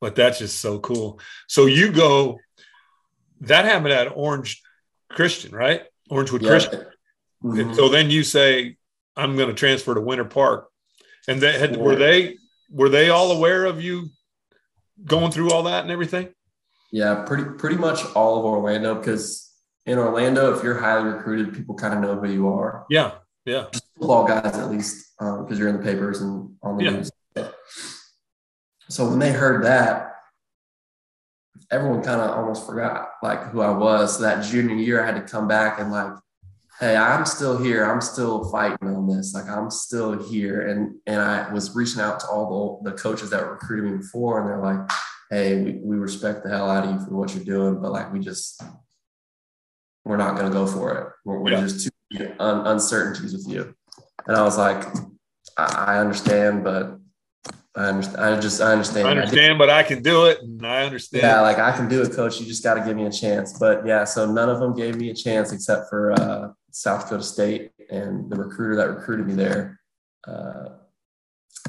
[0.00, 1.20] But that's just so cool.
[1.48, 2.38] So you go.
[3.42, 4.62] That happened at Orange
[5.10, 5.82] Christian, right?
[6.10, 6.48] Orangewood Yeah.
[6.48, 6.86] Christian.
[7.42, 7.74] Mhm.
[7.76, 8.76] So then you say,
[9.16, 10.68] "I'm going to transfer to Winter Park,"
[11.28, 12.38] and that had were they
[12.70, 14.08] were they all aware of you
[15.04, 16.34] going through all that and everything?
[16.90, 19.50] Yeah, pretty pretty much all of Orlando because
[19.86, 22.86] in Orlando, if you're highly recruited, people kind of know who you are.
[22.88, 23.66] Yeah, yeah,
[23.98, 26.90] Football guys, at least, because you're in the papers and on the Yeah.
[26.90, 27.10] news.
[28.88, 30.13] So when they heard that,
[31.70, 34.16] everyone kind of almost forgot like who I was.
[34.16, 36.12] So that junior year, I had to come back and like,
[36.80, 37.84] hey, I'm still here.
[37.84, 39.34] I'm still fighting on this.
[39.34, 40.68] Like I'm still here.
[40.68, 43.98] And and I was reaching out to all the, the coaches that were recruiting me
[43.98, 44.90] before, and they're like,
[45.30, 48.12] hey, we, we respect the hell out of you for what you're doing, but like
[48.12, 48.62] we just
[50.04, 51.08] we're not going to go for it.
[51.24, 51.60] We're, we're Yeah.
[51.62, 53.74] just too un, uncertainties with you.
[54.26, 54.84] And I was like,
[55.56, 56.98] I, I understand, but
[57.76, 58.24] I understand.
[58.24, 59.08] I just I understand.
[59.08, 61.24] I understand, but I can do it, and I understand.
[61.24, 62.40] Yeah, like I can do it, coach.
[62.40, 63.58] You just got to give me a chance.
[63.58, 67.24] But yeah, so none of them gave me a chance except for uh, South Dakota
[67.24, 69.80] State and the recruiter that recruited me there.
[70.26, 70.68] Uh,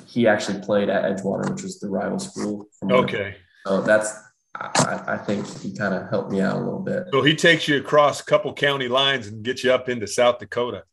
[0.06, 2.68] he actually played at Edgewater, which was the rival school.
[2.84, 3.36] okay.
[3.66, 4.16] So that's
[4.56, 7.06] I, I think he kind of helped me out a little bit.
[7.12, 10.40] So he takes you across a couple county lines and gets you up into South
[10.40, 10.84] Dakota.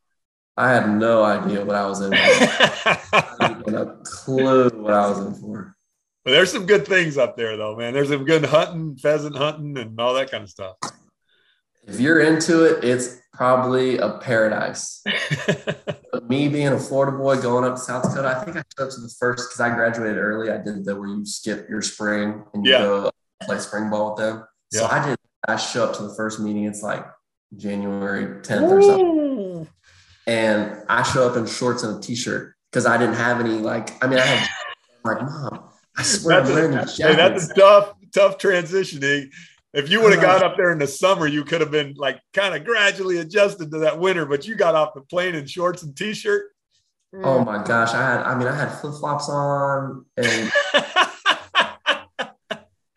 [0.56, 2.12] I had no idea what I was in.
[2.14, 3.00] I
[3.66, 5.76] a clue what I was in for.
[6.24, 7.94] But there's some good things up there, though, man.
[7.94, 10.76] There's some good hunting, pheasant hunting, and all that kind of stuff.
[11.86, 15.02] If you're into it, it's probably a paradise.
[16.28, 18.94] me being a Florida boy going up to South Dakota, I think I showed up
[18.94, 20.50] to the first because I graduated early.
[20.50, 22.78] I did the where you skip your spring and you yeah.
[22.78, 23.10] go
[23.42, 24.44] play spring ball with them.
[24.72, 24.88] So yeah.
[24.88, 25.16] I did.
[25.48, 26.64] I show up to the first meeting.
[26.64, 27.04] It's like
[27.56, 29.68] January 10th or something,
[30.26, 33.54] and I show up in shorts and a t-shirt because I didn't have any.
[33.54, 34.48] Like, I mean, I had
[35.04, 39.30] like, mom, I swear that's I'm wearing a, hey, that's a tough, tough transitioning.
[39.74, 42.20] If you would have got up there in the summer, you could have been like
[42.34, 45.82] kind of gradually adjusted to that winter, but you got off the plane in shorts
[45.82, 46.44] and t-shirt.
[47.14, 47.92] Oh my gosh.
[47.92, 50.52] I had, I mean, I had flip-flops on and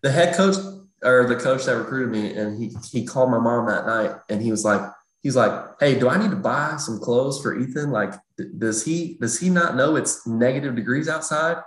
[0.01, 0.55] the head coach
[1.03, 4.41] or the coach that recruited me, and he he called my mom that night and
[4.41, 4.81] he was like,
[5.25, 7.89] he's like, Hey, do I need to buy some clothes for Ethan?
[7.89, 8.13] Like,
[8.59, 11.57] does he does he not know it's negative degrees outside?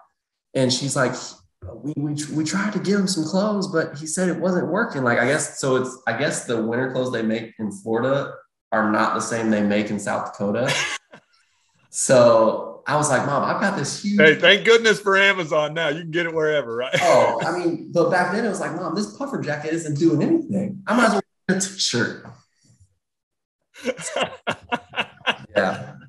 [0.55, 1.13] And she's like,
[1.75, 5.03] we, we, we tried to give him some clothes, but he said it wasn't working.
[5.03, 8.33] Like, I guess, so it's, I guess the winter clothes they make in Florida
[8.71, 10.73] are not the same they make in South Dakota.
[11.91, 14.21] so I was like, mom, I've got this huge.
[14.21, 15.89] Hey, thank goodness for Amazon now.
[15.89, 16.95] You can get it wherever, right?
[17.03, 20.23] oh, I mean, but back then it was like, mom, this puffer jacket isn't doing
[20.23, 20.83] anything.
[20.87, 22.25] I might as well wear a t-shirt.
[25.57, 25.95] Yeah.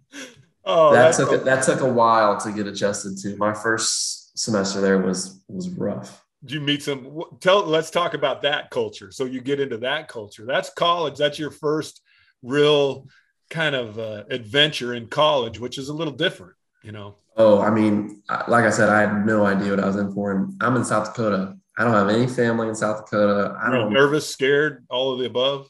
[0.71, 3.35] Oh, that took a, that took a while to get adjusted to.
[3.37, 6.23] My first semester there was was rough.
[6.43, 7.23] Did you meet some?
[7.39, 7.63] Tell.
[7.63, 9.09] Let's talk about that culture.
[9.11, 10.45] So you get into that culture.
[10.45, 11.17] That's college.
[11.17, 12.03] That's your first
[12.43, 13.07] real
[13.49, 16.53] kind of uh, adventure in college, which is a little different,
[16.83, 17.15] you know.
[17.35, 20.31] Oh, I mean, like I said, I had no idea what I was in for,
[20.31, 21.57] and I'm in South Dakota.
[21.77, 23.57] I don't have any family in South Dakota.
[23.59, 25.69] I don't nervous, scared, all of the above.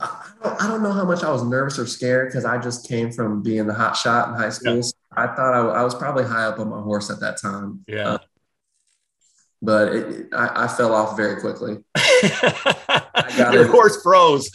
[0.00, 2.88] I don't, I don't know how much I was nervous or scared because I just
[2.88, 4.76] came from being the hot shot in high school.
[4.76, 4.82] Yeah.
[4.82, 7.84] So I thought I, I, was probably high up on my horse at that time.
[7.88, 8.08] Yeah.
[8.08, 8.18] Uh,
[9.60, 11.78] but it, I, I, fell off very quickly.
[13.36, 14.50] Your horse froze.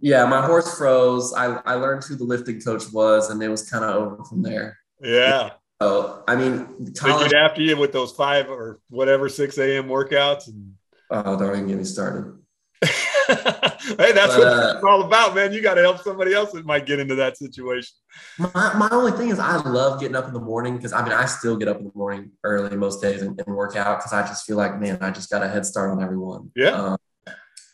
[0.00, 1.34] Yeah, my horse froze.
[1.34, 4.42] I, I learned who the lifting coach was, and it was kind of over from
[4.42, 4.78] there.
[5.02, 5.50] Yeah.
[5.82, 9.88] So I mean, college, after you with those five or whatever six a.m.
[9.88, 10.48] workouts.
[10.48, 10.74] And...
[11.10, 12.38] Oh, don't even get me started.
[13.98, 15.52] hey, that's but, what uh, it's all about, man.
[15.52, 17.94] You got to help somebody else that might get into that situation.
[18.38, 21.12] My, my only thing is, I love getting up in the morning because I mean,
[21.12, 24.12] I still get up in the morning early most days and, and work out because
[24.12, 26.50] I just feel like, man, I just got a head start on everyone.
[26.54, 26.70] Yeah.
[26.70, 26.98] Um,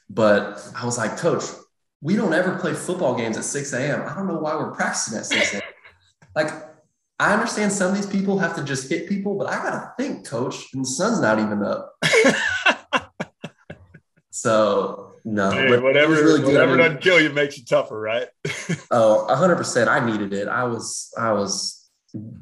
[0.09, 1.45] but I was like, Coach,
[2.01, 4.03] we don't ever play football games at 6 a.m.
[4.07, 5.63] I don't know why we're practicing at 6 a.m.
[6.37, 6.51] like,
[7.19, 9.93] I understand some of these people have to just hit people, but I got to
[10.03, 11.95] think, Coach, and the sun's not even up.
[14.37, 18.29] so no, hey, whatever, really whatever doesn't kill you makes you tougher, right?
[18.91, 19.89] oh, hundred percent.
[19.89, 20.47] I needed it.
[20.47, 21.89] I was, I was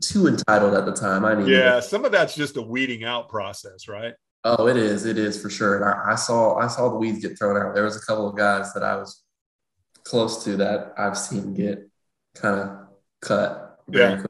[0.00, 1.24] too entitled at the time.
[1.24, 1.52] I needed.
[1.52, 1.84] Yeah, it.
[1.84, 4.14] some of that's just a weeding out process, right?
[4.42, 5.06] Oh, it is.
[5.06, 5.76] It is for sure.
[5.76, 7.74] And I, I, saw, I saw the weeds get thrown out.
[7.74, 9.22] There was a couple of guys that I was
[10.02, 11.88] close to that I've seen get
[12.34, 12.88] kind of
[13.20, 13.78] cut.
[13.88, 14.16] Yeah.
[14.16, 14.28] Quickly.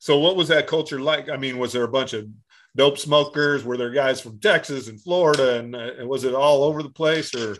[0.00, 1.30] So, what was that culture like?
[1.30, 2.26] I mean, was there a bunch of
[2.76, 3.64] dope smokers?
[3.64, 6.90] Were there guys from Texas and Florida, and, uh, and was it all over the
[6.90, 7.56] place, or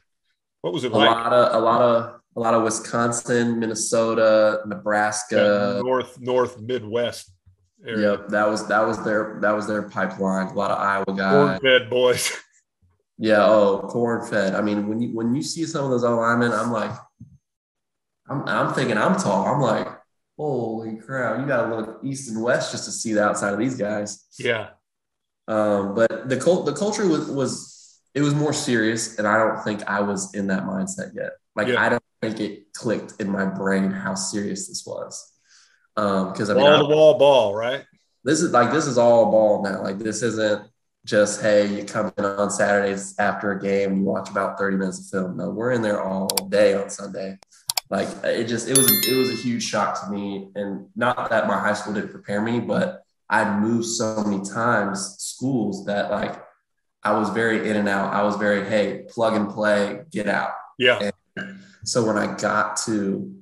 [0.61, 1.11] what was it a like?
[1.11, 7.33] lot of a lot of a lot of Wisconsin, Minnesota, Nebraska, yeah, North North Midwest.
[7.85, 8.13] Area.
[8.13, 10.49] Yep, that was that was their that was their pipeline.
[10.49, 12.33] A lot of Iowa guys, corn fed boys.
[13.19, 14.55] Yeah, oh, corn fed.
[14.55, 16.91] I mean, when you when you see some of those alignment, I'm like,
[18.29, 19.47] I'm I'm thinking I'm tall.
[19.47, 19.89] I'm like,
[20.37, 21.41] holy crap!
[21.41, 24.27] You got to look east and west just to see the outside of these guys.
[24.39, 24.71] Yeah.
[25.49, 29.63] Um, but the cult the culture was was it was more serious, and I don't
[29.63, 31.33] think I was in that mindset yet.
[31.55, 31.83] Like yeah.
[31.83, 35.33] I don't think it clicked in my brain how serious this was.
[35.97, 37.85] Um, because I mean, wall to wall ball, right?
[38.25, 39.83] This is like this is all ball now.
[39.83, 40.69] Like this isn't
[41.05, 44.99] just hey, you come in on Saturdays after a game you watch about 30 minutes
[44.99, 45.37] of film.
[45.37, 47.39] No, we're in there all day on Sunday.
[47.89, 50.49] Like it just it was it was a huge shock to me.
[50.57, 55.17] And not that my high school didn't prepare me, but I'd moved so many times
[55.19, 56.43] schools that like
[57.03, 58.13] I was very in and out.
[58.13, 60.51] I was very, hey, plug and play, get out.
[60.79, 61.11] Yeah.
[61.37, 63.37] And so when I got to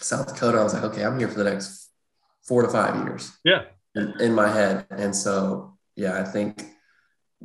[0.00, 1.90] South Dakota, I was like, okay, I'm here for the next
[2.46, 3.32] four to five years.
[3.44, 3.64] Yeah.
[3.94, 4.86] In, in my head.
[4.90, 6.64] And so yeah, I think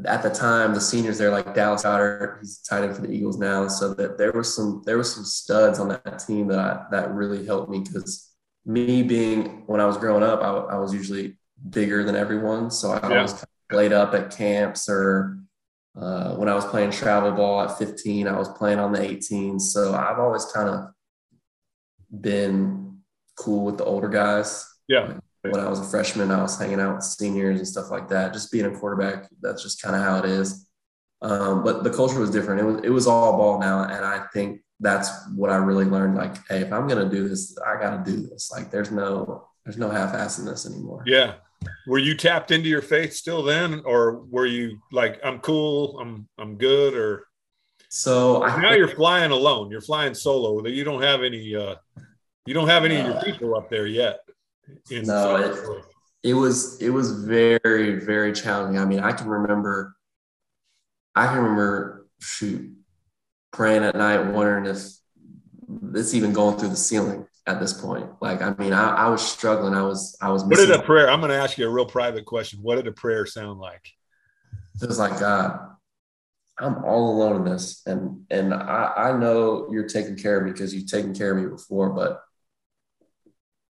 [0.05, 3.37] at the time the seniors there, like Dallas Goedert, he's tight end for the Eagles
[3.37, 6.85] now, so that there was some there was some studs on that team that I,
[6.91, 8.31] that really helped me because
[8.65, 11.37] me being when I was growing up, I, I was usually
[11.69, 13.21] bigger than everyone, so I yeah.
[13.21, 15.39] was kind of played up at camps or
[15.99, 19.61] uh, when I was playing travel ball at 15, I was playing on the 18s.
[19.61, 22.99] So I've always kind of been
[23.37, 24.65] cool with the older guys.
[24.87, 25.13] Yeah.
[25.41, 28.33] When I was a freshman, I was hanging out with seniors and stuff like that.
[28.33, 30.67] Just being a quarterback, that's just kind of how it is.
[31.21, 32.61] Um, but the culture was different.
[32.61, 36.15] It was it was all ball now, and I think that's what I really learned.
[36.15, 38.51] Like, hey, if I'm gonna do this, I got to do this.
[38.51, 41.03] Like, there's no there's no half-assing this anymore.
[41.05, 41.35] Yeah,
[41.87, 46.27] were you tapped into your faith still then or were you like i'm cool i'm
[46.37, 47.25] i'm good or?
[47.91, 49.71] So I, now you're flying alone.
[49.71, 50.63] You're flying solo.
[50.67, 51.75] You don't have any uh
[52.45, 54.19] you don't have any uh, of your people up there yet
[54.91, 55.85] no it,
[56.23, 58.79] it was it was very very challenging.
[58.79, 59.95] I mean i can remember
[61.15, 62.71] i can remember shoot
[63.51, 64.83] praying at night wondering if
[65.95, 68.09] it's even going through the ceiling at this point.
[68.21, 69.73] Like, I mean, I, I was struggling.
[69.73, 70.43] I was, I was.
[70.43, 71.09] What did a prayer?
[71.09, 72.59] I'm going to ask you a real private question.
[72.61, 73.91] What did a prayer sound like?
[74.81, 75.59] It was like, God,
[76.57, 80.51] I'm all alone in this, and and I, I know you're taking care of me
[80.51, 82.21] because you've taken care of me before, but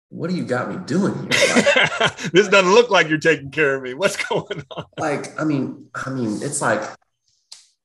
[0.10, 1.90] what do you got me doing here?
[2.00, 3.94] Like, this doesn't look like you're taking care of me.
[3.94, 4.86] What's going on?
[4.98, 6.82] Like, I mean, I mean, it's like,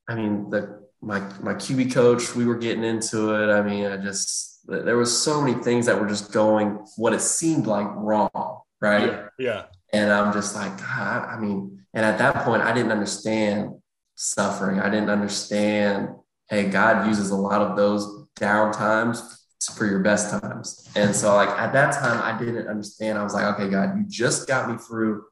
[0.08, 3.52] I mean, the my my QB coach, we were getting into it.
[3.52, 7.20] I mean, I just there was so many things that were just going what it
[7.20, 9.06] seemed like wrong, right?
[9.06, 9.28] Yeah.
[9.38, 9.62] yeah.
[9.92, 13.74] And I'm just like, God, I mean, and at that point, I didn't understand
[14.14, 14.80] suffering.
[14.80, 16.08] I didn't understand,
[16.48, 20.88] hey, God uses a lot of those down times for your best times.
[20.96, 23.18] And so, like, at that time, I didn't understand.
[23.18, 25.24] I was like, okay, God, you just got me through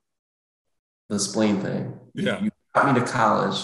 [1.08, 1.98] the spleen thing.
[2.14, 2.40] Yeah.
[2.42, 3.58] You got me to college.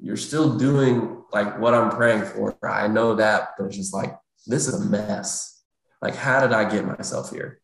[0.00, 2.56] You're still doing like what I'm praying for.
[2.64, 4.14] I know that, but it's just like,
[4.46, 5.62] this is a mess.
[6.02, 7.60] Like, how did I get myself here?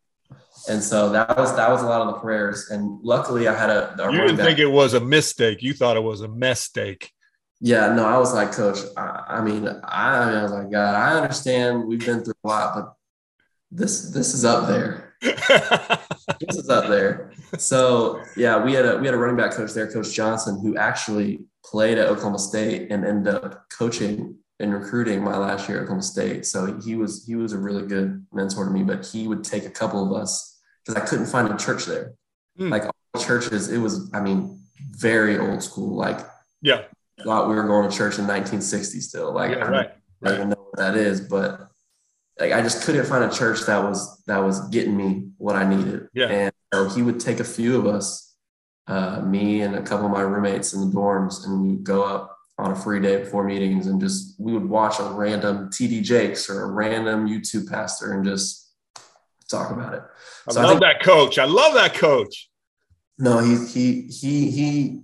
[0.69, 2.69] And so that was that was a lot of the prayers.
[2.71, 3.95] And luckily, I had a.
[4.03, 5.62] a you didn't think it was a mistake.
[5.62, 7.12] You thought it was a mistake.
[7.61, 8.79] Yeah, no, I was like, Coach.
[8.97, 12.75] I, I mean, I, I, was like, God, I understand we've been through a lot,
[12.75, 12.95] but
[13.71, 15.14] this this is up there.
[15.21, 17.33] this is up there.
[17.59, 20.77] So yeah, we had a we had a running back coach there, Coach Johnson, who
[20.77, 25.83] actually played at Oklahoma State and ended up coaching in recruiting my last year at
[25.85, 26.44] Oklahoma State.
[26.46, 28.83] So he was he was a really good mentor to me.
[28.83, 32.12] But he would take a couple of us because I couldn't find a church there.
[32.59, 32.70] Mm.
[32.70, 35.96] Like all churches, it was I mean very old school.
[35.96, 36.20] Like
[36.61, 36.83] yeah,
[37.25, 39.33] thought we were going to church in 1960 still.
[39.33, 39.90] Like yeah, I, right.
[40.23, 41.70] Don't even know what that is, but
[42.38, 45.66] like I just couldn't find a church that was that was getting me what I
[45.66, 46.09] needed.
[46.12, 48.37] Yeah, and so he would take a few of us,
[48.87, 52.03] uh, me and a couple of my roommates in the dorms, and we would go
[52.03, 56.03] up on a free day before meetings and just we would watch a random TD
[56.03, 58.70] Jakes or a random YouTube pastor and just
[59.51, 60.03] talk about it.
[60.49, 61.38] I so love I think, that coach.
[61.38, 62.51] I love that coach.
[63.18, 65.01] No, he he he he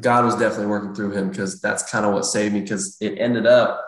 [0.00, 3.18] God was definitely working through him because that's kind of what saved me because it
[3.18, 3.84] ended up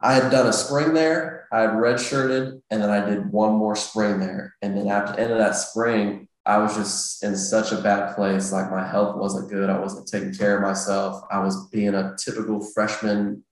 [0.00, 3.76] I had done a spring there, I had redshirted, and then I did one more
[3.76, 4.54] spring there.
[4.62, 8.14] And then after the end of that spring, I was just in such a bad
[8.14, 8.52] place.
[8.52, 9.68] Like my health wasn't good.
[9.68, 11.22] I wasn't taking care of myself.
[11.30, 13.44] I was being a typical freshman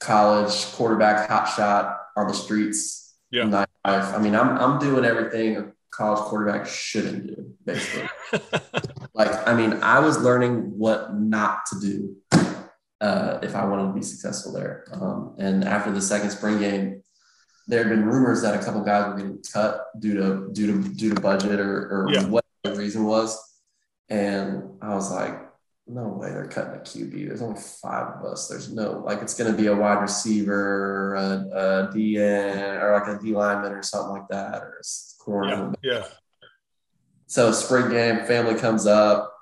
[0.00, 3.16] college quarterback hotshot on the streets.
[3.30, 3.64] Yeah.
[3.84, 8.08] I mean, I'm, I'm doing everything a college quarterback shouldn't do, basically.
[9.14, 12.16] like, I mean, I was learning what not to do
[13.00, 14.84] uh, if I wanted to be successful there.
[14.92, 17.02] Um, and after the second spring game,
[17.68, 20.88] there had been rumors that a couple guys were getting cut due to due to
[20.88, 22.24] due to budget or, or yeah.
[22.26, 23.38] what the reason was.
[24.08, 25.38] And I was like,
[25.86, 27.28] no way they're cutting a QB.
[27.28, 28.48] There's only five of us.
[28.48, 33.20] There's no like it's going to be a wide receiver, a, a DN, or like
[33.20, 35.74] a D lineman or something like that, or a corner.
[35.82, 35.92] Yeah.
[35.92, 36.04] yeah.
[37.26, 39.34] So spring game, family comes up.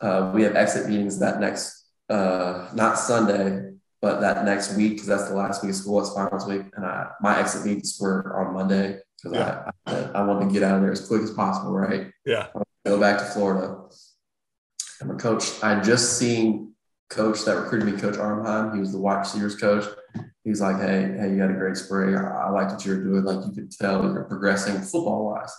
[0.00, 3.65] Uh, we have exit meetings that next, uh, not Sunday,
[4.06, 6.86] but that next week, because that's the last week of school, it's finals week, and
[6.86, 9.68] I, my exit meetings were on Monday because yeah.
[9.84, 12.12] I, I, I wanted to get out of there as quick as possible, right?
[12.24, 12.46] Yeah.
[12.86, 13.80] Go back to Florida.
[15.00, 16.74] And my coach, I just seen
[17.10, 18.74] coach that recruited me, Coach Armheim.
[18.74, 19.84] He was the wide receivers coach.
[20.44, 22.14] He's like, hey, hey, you had a great spring.
[22.14, 23.24] I, I liked what you were doing.
[23.24, 25.52] Like you could tell you're progressing football wise.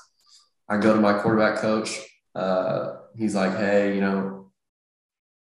[0.70, 2.00] I go to my quarterback coach.
[2.34, 4.37] Uh, he's like, hey, you know,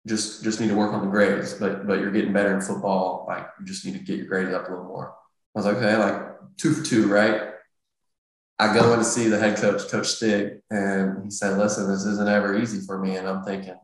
[0.06, 3.24] just just need to work on the grades, but but you're getting better in football.
[3.28, 5.14] Like you just need to get your grades up a little more.
[5.54, 6.22] I was like, okay, like
[6.56, 7.52] two for two, right?
[8.58, 12.04] I go in to see the head coach, Coach Stig, and he said, "Listen, this
[12.04, 13.76] isn't ever easy for me." And I'm thinking,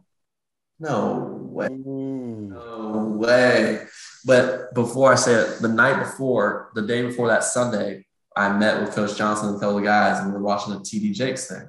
[0.78, 2.48] "No way, mm.
[2.48, 3.86] no way."
[4.24, 8.80] But before I say it, the night before, the day before that Sunday, I met
[8.80, 11.48] with Coach Johnson and a couple of guys, and we were watching the TD Jakes
[11.48, 11.68] thing.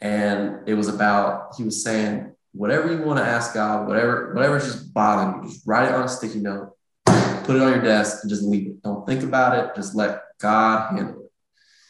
[0.00, 4.64] And it was about he was saying, whatever you want to ask God, whatever whatever's
[4.64, 6.72] just bothering you, just write it on a sticky note,
[7.04, 8.82] put it on your desk, and just leave it.
[8.82, 9.74] Don't think about it.
[9.74, 11.30] Just let God handle it.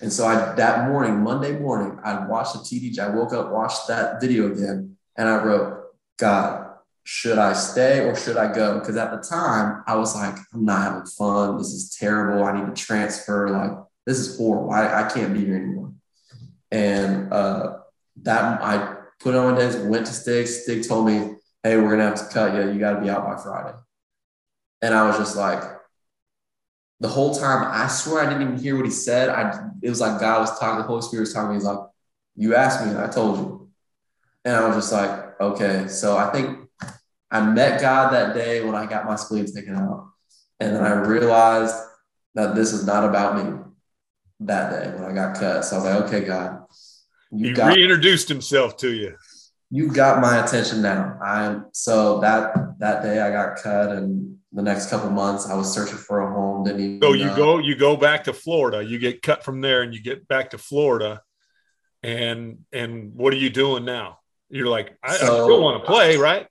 [0.01, 2.99] And so I that morning, Monday morning, I watched the TD.
[2.99, 5.85] I woke up, watched that video again, and I wrote,
[6.19, 6.67] God,
[7.05, 8.81] should I stay or should I go?
[8.81, 11.57] Because at the time, I was like, I'm not having fun.
[11.57, 12.45] This is terrible.
[12.45, 13.49] I need to transfer.
[13.49, 14.71] Like, this is horrible.
[14.71, 15.93] I, I can't be here anymore.
[16.73, 17.79] And uh,
[18.23, 20.47] that I put on my days, went to Stig.
[20.47, 22.73] Stig told me, hey, we're going to have to cut you.
[22.73, 23.77] You got to be out by Friday.
[24.83, 25.63] And I was just like,
[27.01, 29.29] the whole time, I swear I didn't even hear what he said.
[29.29, 31.55] I It was like God was talking, the Holy Spirit was talking.
[31.55, 31.79] He's like,
[32.37, 33.71] you asked me and I told you.
[34.45, 35.89] And I was just like, okay.
[35.89, 36.69] So I think
[37.31, 40.11] I met God that day when I got my spleen taken out.
[40.61, 41.75] And then I realized
[42.35, 43.61] that this is not about me
[44.41, 45.65] that day when I got cut.
[45.65, 46.65] So I was like, okay, God.
[47.33, 49.17] You he got, reintroduced himself to you.
[49.71, 51.19] You got my attention now.
[51.25, 55.73] I'm so that that day I got cut and the next couple months I was
[55.73, 56.65] searching for a home.
[56.65, 58.83] Didn't even So you go you go back to Florida.
[58.83, 61.21] You get cut from there and you get back to Florida.
[62.03, 64.19] And and what are you doing now?
[64.49, 66.47] You're like, I, so, I still want to play, right?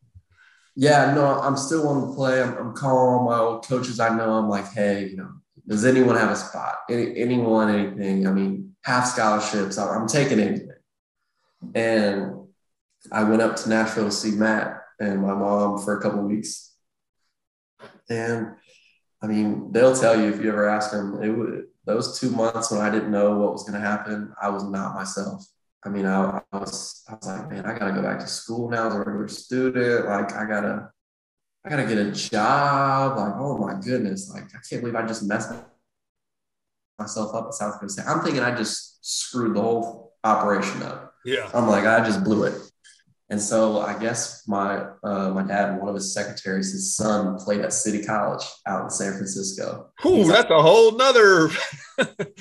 [0.76, 2.42] Yeah, no, I'm still wanting to play.
[2.42, 4.34] I'm, I'm calling all my old coaches I know.
[4.34, 5.30] I'm like, hey, you know,
[5.66, 6.76] does anyone have a spot?
[6.90, 8.28] Any, anyone, anything?
[8.28, 9.78] I mean, half scholarships.
[9.78, 10.70] I'm, taking anything.
[11.74, 12.48] And
[13.12, 16.74] I went up to Nashville to see Matt and my mom for a couple weeks.
[18.10, 18.54] And
[19.22, 22.72] I mean, they'll tell you if you ever ask them, it would, those two months
[22.72, 25.46] when I didn't know what was going to happen, I was not myself.
[25.84, 28.70] I mean, I, I, was I was like, man, I gotta go back to school
[28.72, 30.08] now as a regular student.
[30.08, 30.90] Like, I gotta
[31.64, 33.18] I gotta get a job.
[33.18, 35.52] Like, oh my goodness, like I can't believe I just messed
[37.00, 38.06] myself up at South Dakota State.
[38.08, 41.14] I'm thinking I just screwed the whole operation up.
[41.26, 41.50] Yeah.
[41.54, 42.60] I'm like, I just blew it.
[43.30, 47.62] And so I guess my uh, my dad one of his secretaries, his son, played
[47.62, 49.90] at City College out in San Francisco.
[50.06, 51.50] Ooh, that's like, a whole nother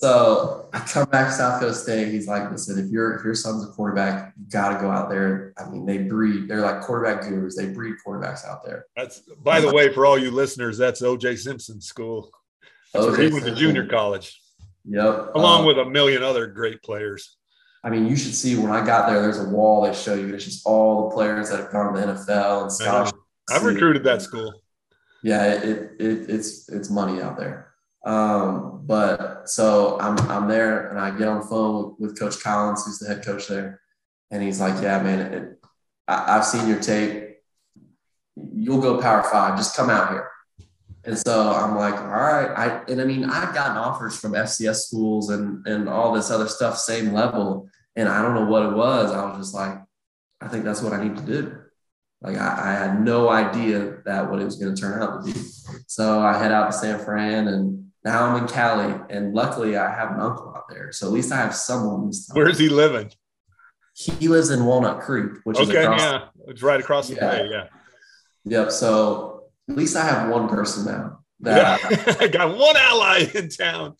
[0.00, 2.10] So I come back to South Coast State.
[2.10, 5.10] He's like, listen, if your if your son's a quarterback, you got to go out
[5.10, 5.52] there.
[5.58, 6.48] I mean, they breed.
[6.48, 7.54] They're like quarterback gurus.
[7.54, 8.86] They breed quarterbacks out there.
[8.96, 12.30] That's by the way, for all you listeners, that's OJ Simpson School.
[12.92, 14.40] That's where he went to junior college.
[14.84, 15.34] Yep.
[15.34, 17.36] Along um, with a million other great players.
[17.82, 19.22] I mean, you should see when I got there.
[19.22, 20.34] There's a wall they show you.
[20.34, 23.12] It's just all the players that have gone to the NFL and.
[23.50, 24.54] I've recruited that school.
[25.22, 27.72] Yeah, it, it it's it's money out there.
[28.04, 32.40] Um, but so I'm I'm there and I get on the phone with, with, Coach
[32.42, 33.80] Collins, who's the head coach there,
[34.30, 35.62] and he's like, "Yeah, man, it,
[36.08, 37.36] I, I've seen your tape.
[38.36, 39.58] You'll go Power Five.
[39.58, 40.30] Just come out here."
[41.04, 42.50] And so I'm like, all right.
[42.56, 46.48] I and I mean, I've gotten offers from FCS schools and and all this other
[46.48, 47.68] stuff, same level.
[47.96, 49.10] And I don't know what it was.
[49.12, 49.78] I was just like,
[50.40, 51.56] I think that's what I need to do.
[52.22, 55.32] Like I, I had no idea that what it was going to turn out to
[55.32, 55.38] be.
[55.86, 59.94] So I head out to San Fran and now I'm in Cali, and luckily I
[59.94, 62.10] have an uncle out there, so at least I have someone.
[62.32, 63.10] Where's he living?
[63.94, 67.30] He lives in Walnut Creek, which okay, is across, yeah, it's right across the yeah.
[67.30, 67.48] way.
[67.50, 67.64] Yeah.
[68.44, 68.72] Yep.
[68.72, 69.39] So
[69.70, 71.20] at least I have one person now.
[71.40, 72.14] That yeah.
[72.20, 73.94] I got one ally in town.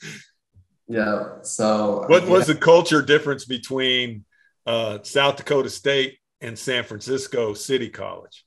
[0.89, 1.43] Yeah.
[1.43, 4.25] So what was the culture difference between
[4.67, 8.45] uh, South Dakota State and San Francisco City College?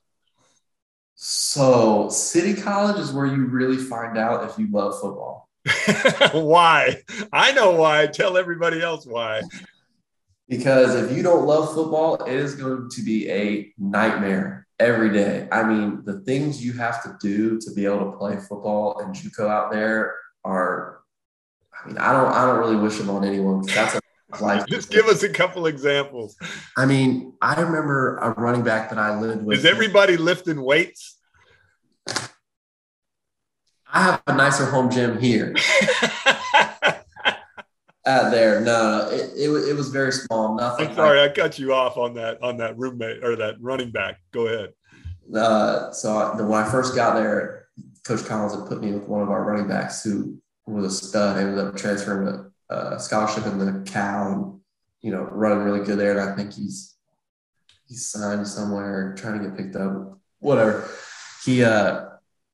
[1.16, 5.48] So, City College is where you really find out if you love football.
[6.32, 7.02] why?
[7.32, 8.08] I know why.
[8.08, 9.42] Tell everybody else why.
[10.48, 15.48] Because if you don't love football, it is going to be a nightmare every day.
[15.50, 19.14] I mean, the things you have to do to be able to play football and
[19.14, 21.00] JUCO out there are.
[21.72, 22.32] I mean, I don't.
[22.32, 23.62] I don't really wish them on anyone.
[23.62, 24.00] That's a
[24.44, 24.64] life.
[24.68, 26.36] Just give us a couple examples.
[26.76, 29.58] I mean, I remember a running back that I lived with.
[29.58, 31.18] Is everybody lifting weights?
[33.94, 35.54] I have a nicer home gym here.
[38.06, 40.54] At there, no, it, it, it, was very small.
[40.56, 40.88] Nothing.
[40.88, 43.90] I'm sorry, I, I cut you off on that on that roommate or that running
[43.90, 44.20] back.
[44.30, 44.74] Go ahead.
[45.34, 47.68] Uh, so I, when I first got there,
[48.04, 51.38] Coach Collins had put me with one of our running backs who was a stud.
[51.38, 54.60] Ended up transferring a, a scholarship in the Cal, and
[55.00, 56.18] you know, running really good there.
[56.18, 56.94] And I think he's
[57.88, 60.18] he's signed somewhere, trying to get picked up.
[60.40, 60.90] Whatever.
[61.42, 62.04] He uh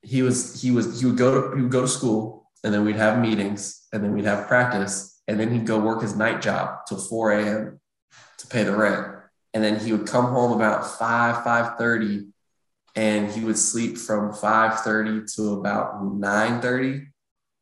[0.03, 2.85] he was he was he would go to he would go to school and then
[2.85, 6.43] we'd have meetings and then we'd have practice and then he'd go work his night
[6.43, 7.81] job till 4 a.m.
[8.39, 9.07] to pay the rent.
[9.55, 12.29] And then he would come home about 5, 5.30,
[12.97, 17.07] and he would sleep from 5.30 to about 9.30.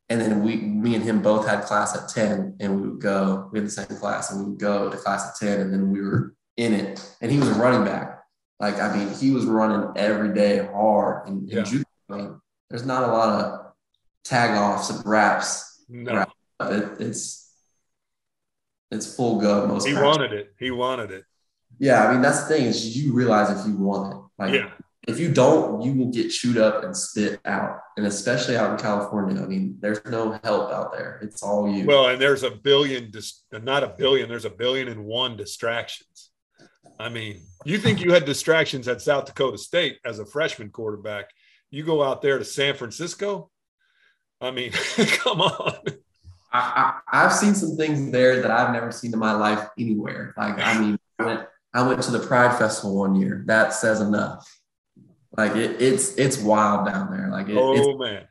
[0.08, 3.50] And then we, me and him both had class at 10, and we would go,
[3.52, 5.90] we had the same class, and we would go to class at 10, and then
[5.90, 7.06] we were in it.
[7.20, 8.22] And he was a running back.
[8.58, 11.28] Like, I mean, he was running every day hard.
[11.28, 11.64] And, Yeah.
[11.68, 12.40] and I mean,
[12.70, 13.72] there's not a lot of
[14.24, 15.84] tag offs and wraps.
[15.90, 16.24] No,
[16.60, 17.47] It, it's
[18.90, 20.04] it's full go most he times.
[20.04, 20.54] wanted it.
[20.58, 21.24] He wanted it.
[21.78, 24.20] Yeah, I mean that's the thing is you realize if you want it.
[24.38, 24.70] Like Yeah.
[25.06, 27.78] if you don't, you will get chewed up and spit out.
[27.96, 31.18] And especially out in California, I mean, there's no help out there.
[31.22, 31.84] It's all you.
[31.86, 36.30] Well, and there's a billion, dis- not a billion, there's a billion and one distractions.
[37.00, 41.30] I mean, you think you had distractions at South Dakota State as a freshman quarterback.
[41.70, 43.50] You go out there to San Francisco.
[44.40, 45.76] I mean, come on.
[46.52, 50.32] I, I, I've seen some things there that I've never seen in my life anywhere.
[50.36, 53.42] Like, I mean, I went, I went to the Pride Festival one year.
[53.46, 54.50] That says enough.
[55.36, 57.28] Like it, it's it's wild down there.
[57.30, 58.26] Like it, it's Oh, man.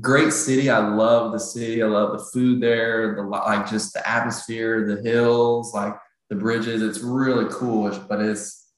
[0.00, 0.70] great city.
[0.70, 1.82] I love the city.
[1.82, 3.16] I love the food there.
[3.16, 5.94] The like just the atmosphere, the hills, like
[6.30, 6.82] the bridges.
[6.82, 8.70] It's really cool, but it's,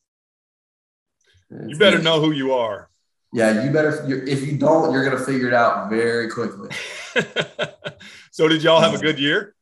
[1.51, 2.88] You better know who you are.
[3.33, 4.05] Yeah, you better.
[4.07, 6.71] You're, if you don't, you're gonna figure it out very quickly.
[8.31, 9.55] so, did y'all have a good year?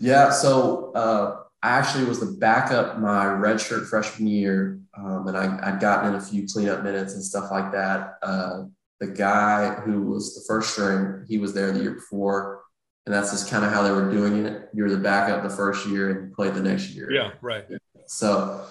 [0.00, 0.30] Yeah.
[0.30, 5.80] So uh, I actually was the backup my redshirt freshman year, um, and I, I'd
[5.80, 8.18] gotten in a few cleanup minutes and stuff like that.
[8.22, 8.64] Uh,
[9.00, 12.62] the guy who was the first string, he was there the year before,
[13.06, 14.68] and that's just kind of how they were doing it.
[14.74, 17.10] You were the backup the first year and you played the next year.
[17.12, 17.64] Yeah, right.
[18.06, 18.66] So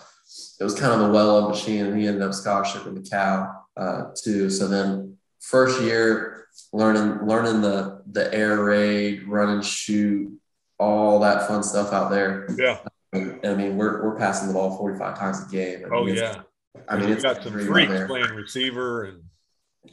[0.59, 3.56] it was kind of the well-oiled machine, and he ended up scholarship in the Cal
[3.77, 4.49] uh, too.
[4.49, 10.31] So then first year learning learning the the air raid, run and shoot,
[10.79, 12.47] all that fun stuff out there.
[12.57, 12.79] Yeah.
[13.13, 15.83] And, I mean, we're we're passing the ball 45 times a game.
[15.85, 16.41] I Oh, mean, it's- yeah.
[16.87, 19.23] I mean, it's got some freaks playing receiver and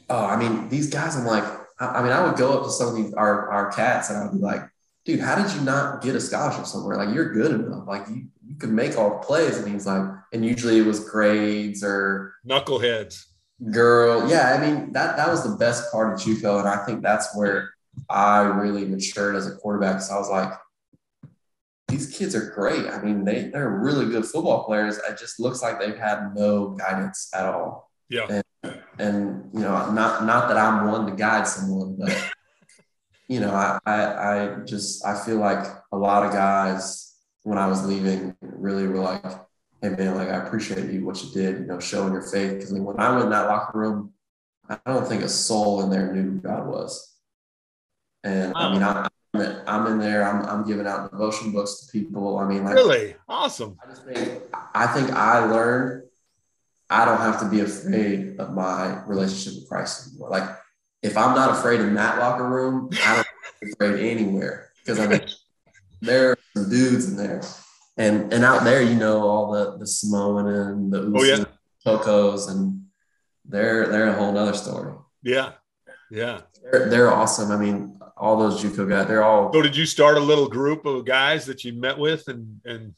[0.09, 1.43] Oh, I mean, these guys, I'm like,
[1.79, 4.19] I, I mean, I would go up to some of these our our cats and
[4.19, 4.61] I'd be like,
[5.05, 6.97] dude, how did you not get a scholarship somewhere?
[6.97, 7.87] Like, you're good enough.
[7.87, 9.57] Like, you you could make all the plays.
[9.57, 13.25] And he's like, and usually it was grades or knuckleheads.
[13.71, 14.29] Girl.
[14.29, 17.35] Yeah, I mean, that that was the best part of JUCO, and I think that's
[17.35, 17.71] where
[18.09, 20.01] I really matured as a quarterback.
[20.01, 20.53] So I was like,
[21.87, 22.87] these kids are great.
[22.87, 24.97] I mean, they they're really good football players.
[24.97, 27.91] It just looks like they've had no guidance at all.
[28.09, 28.41] Yeah.
[28.99, 32.31] and you know, not not that I'm one to guide someone, but
[33.27, 37.67] you know, I, I I just I feel like a lot of guys when I
[37.67, 39.23] was leaving really were like,
[39.81, 42.53] hey man, like I appreciate you what you did, you know, showing your faith.
[42.53, 44.13] Because I mean, when I went in that locker room,
[44.69, 47.13] I don't think a soul in there knew who God was.
[48.23, 50.23] And I mean, I, I'm in- I'm in there.
[50.27, 52.37] I'm I'm giving out devotion books to people.
[52.37, 53.15] I mean, like Really?
[53.27, 53.77] Awesome.
[53.83, 54.41] I just think
[54.73, 56.03] I think I learned
[56.89, 60.29] I don't have to be afraid of my relationship with Christ anymore.
[60.29, 60.49] Like
[61.03, 64.71] if I'm not afraid in that locker room, I don't have to be afraid anywhere
[64.83, 65.21] because I mean
[66.01, 67.41] there are some dudes in there,
[67.97, 71.45] and and out there you know all the the Samoan and the Oh, yeah.
[72.49, 72.85] And
[73.45, 74.93] they're they're a whole nother story.
[75.23, 75.53] Yeah.
[76.09, 76.41] Yeah.
[76.63, 77.51] They're they're awesome.
[77.51, 80.85] I mean all those JUCO guys, they're all So did you start a little group
[80.85, 82.93] of guys that you met with and and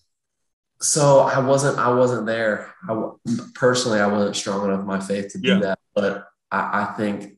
[0.80, 2.74] So I wasn't I wasn't there.
[2.88, 3.10] I
[3.56, 5.60] personally I wasn't strong enough in my faith to do Yeah.
[5.60, 5.80] that.
[5.96, 7.37] But I, I think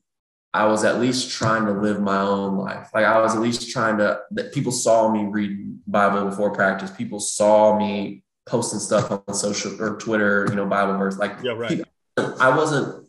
[0.54, 2.90] I was at least trying to live my own life.
[2.94, 6.92] Like I was at least trying to that people saw me read Bible before practice.
[6.92, 11.18] People saw me posting stuff on social or Twitter, you know, Bible verse.
[11.18, 11.82] Like yeah, right.
[12.18, 13.08] I wasn't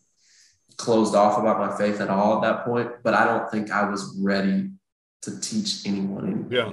[0.76, 3.88] closed off about my faith at all at that point, but I don't think I
[3.88, 4.70] was ready
[5.22, 6.53] to teach anyone anything.
[6.53, 6.72] Yeah.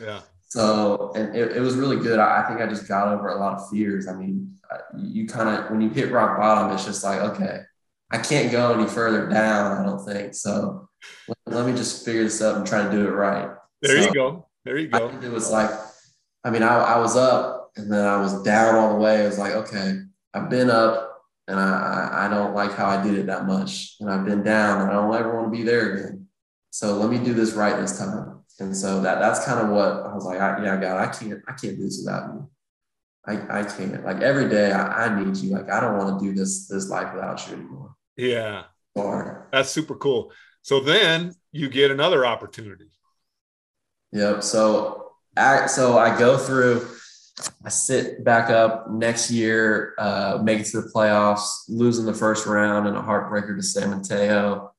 [0.00, 0.20] Yeah.
[0.48, 2.18] So, and it, it was really good.
[2.18, 4.06] I, I think I just got over a lot of fears.
[4.08, 7.62] I mean, uh, you kind of, when you hit rock bottom, it's just like, okay,
[8.10, 10.34] I can't go any further down, I don't think.
[10.34, 10.88] So
[11.28, 13.50] let, let me just figure this up and try to do it right.
[13.82, 14.46] There So you go.
[14.64, 15.08] There you go.
[15.22, 15.70] it was like,
[16.44, 19.22] I mean, I, I was up and then I was down all the way.
[19.22, 20.00] I was like, okay,
[20.34, 23.96] I've been up and I, I, don't like how I did it that much.
[24.00, 26.26] And I've been down and I don't ever want to be there again.
[26.70, 28.40] So let me do this right this time.
[28.60, 31.40] And so that that's kind of what I was like, I, yeah, God, I can't,
[31.46, 32.50] I can't do this without you.
[33.26, 34.04] I, I can't.
[34.04, 35.50] Like every day, I, I need you.
[35.50, 37.94] Like I don't want to do this this life without you anymore.
[38.18, 38.64] Yeah.
[38.94, 40.32] Or, That's super cool.
[40.62, 42.90] So then you get another opportunity.
[44.12, 44.42] Yep.
[44.42, 46.86] So I so I go through,
[47.64, 52.46] I sit back up next year, uh, make it to the playoffs, losing the first
[52.46, 54.72] round and a heartbreaker to San Mateo.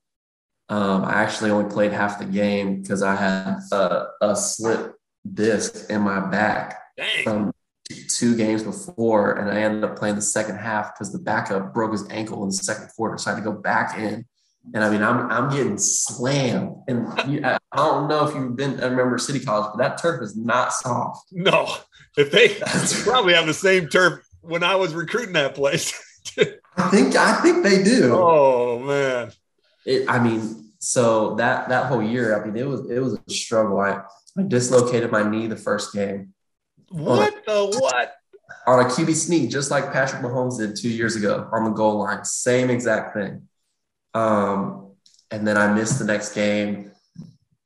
[0.68, 4.96] Um, I actually only played half the game because I had a, a slip
[5.34, 7.24] disc in my back Dang.
[7.24, 7.54] from
[7.90, 11.92] two games before, and I ended up playing the second half because the backup broke
[11.92, 14.26] his ankle in the second quarter, so I had to go back in.
[14.74, 18.80] And I mean, I'm I'm getting slammed, and you, I, don't know if you've been.
[18.82, 21.30] I remember City College, but that turf is not soft.
[21.32, 21.76] No,
[22.18, 22.50] if they
[23.10, 25.94] probably have the same turf when I was recruiting that place.
[26.78, 28.14] I think I think they do.
[28.14, 29.32] oh man,
[29.86, 33.32] It, I mean, so that that whole year, I mean, it was it was a
[33.32, 33.80] struggle.
[33.80, 34.02] I,
[34.38, 36.34] I dislocated my knee the first game
[36.92, 38.16] what the what?
[38.68, 42.00] on a QB sneak, just like Patrick Mahomes did two years ago on the goal
[42.00, 42.24] line.
[42.24, 43.48] Same exact thing.
[44.14, 44.92] Um,
[45.32, 46.92] and then I missed the next game.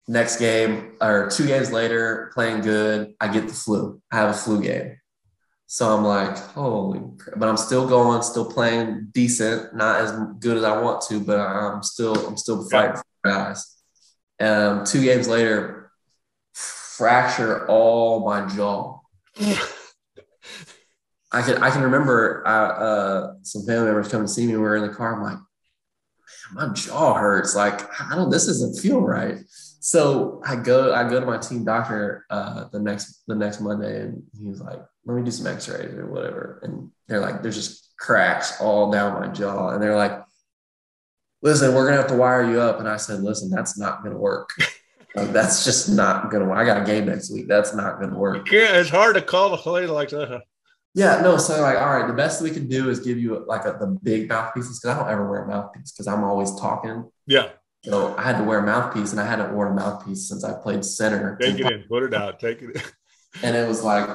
[0.07, 4.01] Next game, or two games later, playing good, I get the flu.
[4.11, 4.97] I have a flu game.
[5.67, 7.39] So I'm like, holy, crap.
[7.39, 11.39] but I'm still going, still playing decent, not as good as I want to, but
[11.39, 13.75] I'm still, I'm still fighting for guys.
[14.41, 15.91] Um, two games later,
[16.53, 18.99] fracture all my jaw.
[21.31, 24.53] I can I can remember uh, uh, some family members coming to see me.
[24.53, 25.15] We were in the car.
[25.15, 25.39] I'm like,
[26.53, 27.55] my jaw hurts.
[27.55, 28.29] Like I don't.
[28.29, 29.37] This doesn't feel right.
[29.79, 34.01] So I go I go to my team doctor uh, the next the next Monday,
[34.01, 36.59] and he's like, let me do some X-rays or whatever.
[36.63, 40.23] And they're like, there's just cracks all down my jaw, and they're like,
[41.41, 42.79] listen, we're gonna have to wire you up.
[42.79, 44.51] And I said, listen, that's not gonna work.
[45.15, 46.57] Like, that's just not gonna work.
[46.57, 47.47] I got a game next week.
[47.47, 48.51] That's not gonna work.
[48.51, 50.41] Yeah, it's hard to call the play like that.
[50.95, 51.37] Yeah, no.
[51.37, 53.97] So like, all right, the best we can do is give you like a, the
[54.03, 57.09] big mouthpieces because I don't ever wear a mouthpiece because I'm always talking.
[57.25, 57.49] Yeah,
[57.83, 60.53] So I had to wear a mouthpiece, and I hadn't worn a mouthpiece since I
[60.61, 61.37] played center.
[61.41, 62.75] take it in, put it out, take it.
[62.75, 62.81] In.
[63.41, 64.07] And it was like,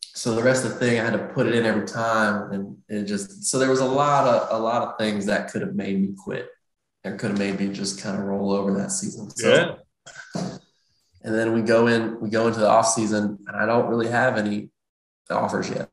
[0.00, 2.76] so the rest of the thing, I had to put it in every time, and
[2.88, 5.76] it just so there was a lot of a lot of things that could have
[5.76, 6.48] made me quit,
[7.04, 9.30] and could have made me just kind of roll over that season.
[9.30, 9.74] So, Yeah.
[11.22, 14.08] And then we go in, we go into the off season, and I don't really
[14.08, 14.70] have any
[15.28, 15.88] offers yet.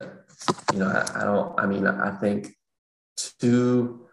[0.73, 1.59] You know, I, I don't.
[1.59, 2.55] I mean, I think
[3.17, 4.07] two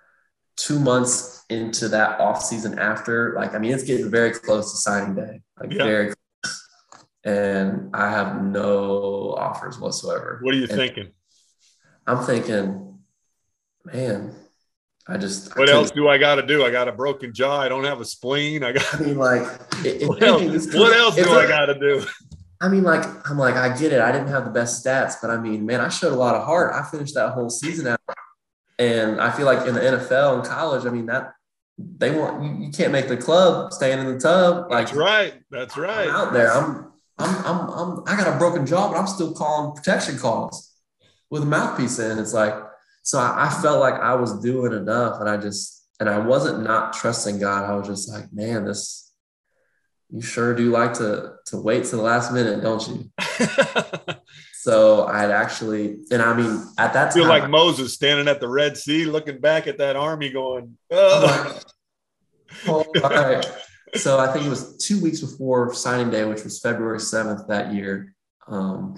[0.56, 4.78] two months into that off season after, like, I mean, it's getting very close to
[4.78, 5.84] signing day, like Yeah.
[5.84, 6.60] very close.
[7.24, 10.38] And I have no offers whatsoever.
[10.42, 11.12] What are you And thinking?
[12.06, 12.98] I'm thinking,
[13.84, 14.34] man,
[15.06, 16.64] I just What couldn't- else do I got to do?
[16.64, 17.60] I got a broken jaw.
[17.60, 18.64] I don't have a spleen.
[18.64, 18.94] I got.
[18.94, 19.42] I mean, like,
[19.84, 20.42] if, What else,
[20.74, 22.04] what else do I got to do?
[22.62, 24.00] I mean, like, I'm like, I get it.
[24.00, 26.44] I didn't have the best stats, but I mean, man, I showed a lot of
[26.44, 26.72] heart.
[26.74, 28.00] I finished that whole season out.
[28.78, 31.34] And I feel like in the NFL and college, I mean, that
[31.78, 34.70] they want you, you can't make the club staying in the tub.
[34.70, 35.34] Like That's right.
[35.50, 36.08] That's I'm right.
[36.08, 36.50] out there.
[36.52, 40.72] I'm I'm I'm I'm I got a broken jaw, but I'm still calling protection calls
[41.30, 42.18] with a mouthpiece in.
[42.18, 42.54] It's like
[43.04, 46.64] so I, I felt like I was doing enough and I just and I wasn't
[46.64, 47.70] not trusting God.
[47.70, 49.12] I was just like, man, this
[50.10, 53.10] you sure do like to to wait to the last minute, don't you?
[54.64, 58.40] So I had actually, and I mean, at that time, feel like Moses standing at
[58.40, 61.60] the Red Sea, looking back at that army, going, "Oh,
[62.66, 63.46] oh, all right.
[63.96, 67.74] So I think it was two weeks before signing day, which was February 7th that
[67.74, 68.14] year.
[68.48, 68.96] Um,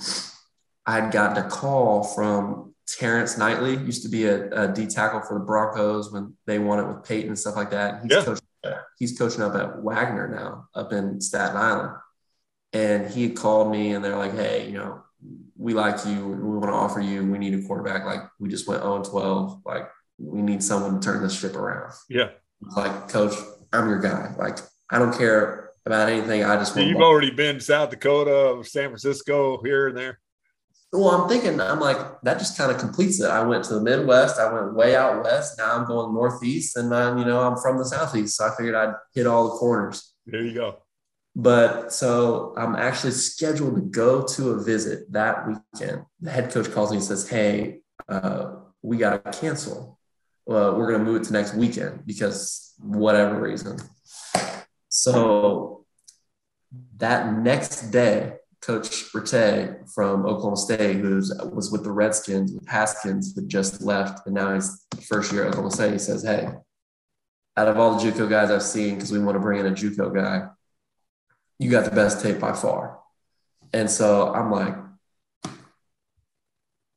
[0.86, 5.20] I had gotten a call from Terrance Knighton, used to be a, a D tackle
[5.20, 8.02] for the Broncos when they won it with Peyton and stuff like that.
[8.02, 8.24] He's, Yeah.
[8.24, 8.46] coaching,
[8.98, 11.96] he's coaching up at Wagner now, up in Staten Island.
[12.72, 15.02] And he had called me and they're like, hey, you know,
[15.56, 16.26] we like you.
[16.26, 17.24] We want to offer you.
[17.24, 18.04] We need a quarterback.
[18.04, 19.62] Like, we just went 0 12.
[19.64, 22.30] Like, we need someone to turn this ship around yeah."
[22.74, 23.34] like coach
[23.74, 24.56] i'm your guy like
[24.90, 29.60] i don't care about anything i just want you've already been South Dakota, San Francisco,
[29.62, 30.18] here and there.
[30.92, 33.80] Well i'm thinking i'm like that just kind of completes it i went to the
[33.80, 37.56] midwest i went way out west now i'm going northeast and i'm you know i'm
[37.56, 40.82] from the southeast so i figured i'd hit all the corners There you go.
[41.34, 46.70] but so i'm actually scheduled to go to a visit that weekend the head coach
[46.72, 49.96] calls me and says hey uh, we got to cancel
[50.48, 53.78] well, we're going to move it to next weekend because whatever reason.
[54.88, 55.84] So
[56.98, 58.34] that next day,
[58.66, 64.26] Coach Rattay from Oklahoma State, who was with the Redskins with Haskins, had just left,
[64.26, 65.92] and now he's first year at Oklahoma State.
[65.92, 66.48] He says, "Hey,
[67.56, 69.70] out of all the JUCO guys I've seen, because we want to bring in a
[69.70, 70.48] JUCO guy,
[71.60, 72.98] you got the best tape by far."
[73.72, 74.74] And so I'm like,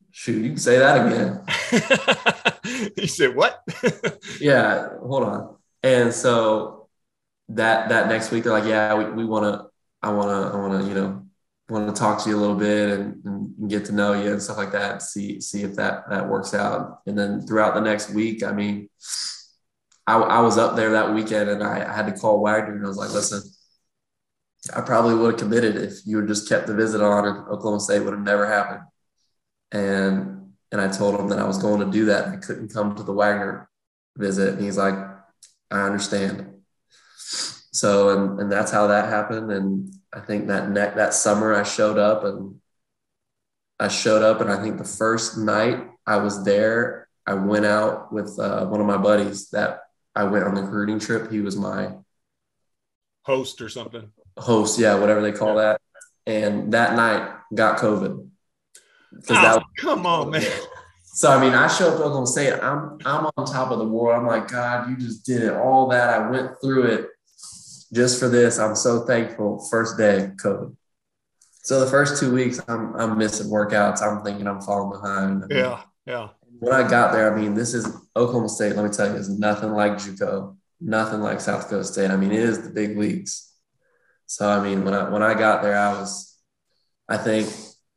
[0.10, 3.62] "Shoot, you can say that again." he said, "What?"
[4.42, 5.56] yeah, hold on.
[5.84, 6.88] And so
[7.50, 9.68] that that next week they're like, yeah, we, we want to,
[10.02, 11.29] I want to, I want to, you know,
[11.70, 14.42] want to talk to you a little bit and, and get to know you and
[14.42, 15.02] stuff like that.
[15.02, 17.02] See see if that that works out.
[17.06, 18.90] And then throughout the next week, I mean,
[20.08, 22.86] I, I was up there that weekend and I, I had to call Wagner and
[22.86, 23.42] I was like, listen,
[24.76, 27.80] I probably would have committed if you had just kept the visit on, and Oklahoma
[27.80, 28.82] State would have never happened.
[29.72, 32.28] And and I told him that I was going to do that.
[32.28, 33.70] I couldn't come to the Wagner
[34.18, 34.96] visit, and he's like,
[35.72, 36.59] "I understand."
[37.80, 39.52] So and and that's how that happened.
[39.52, 42.60] And I think that neck that summer I showed up and
[43.80, 48.12] I showed up, and I think the first night I was there, I went out
[48.12, 51.32] with uh, one of my buddies that I went on the recruiting trip.
[51.32, 51.94] He was my
[53.22, 54.12] host or something.
[54.38, 55.80] Host, yeah, whatever they call that.
[56.28, 58.28] And that night got COVID.
[59.14, 60.52] Oh, that was, come on, man.
[61.06, 62.54] So I mean, I show up to Oklahoma State.
[62.62, 64.20] I'm I'm on top of the world.
[64.20, 65.54] I'm like, God, you just did it.
[65.54, 67.10] All that I went through it
[67.94, 68.60] just for this.
[68.60, 69.66] I'm so thankful.
[69.70, 70.76] First day, of COVID.
[71.64, 74.02] So the first two weeks, I'm I'm missing workouts.
[74.02, 75.44] I'm thinking I'm falling behind.
[75.50, 76.30] Yeah, yeah.
[76.60, 77.86] When I got there, I mean, this is
[78.16, 78.76] Oklahoma State.
[78.76, 82.12] Let me tell you, is nothing like JUCO, nothing like South Dakota State.
[82.12, 83.54] I mean, it is the big leagues.
[84.26, 86.38] So I mean, when I when I got there, I was,
[87.08, 87.48] I think,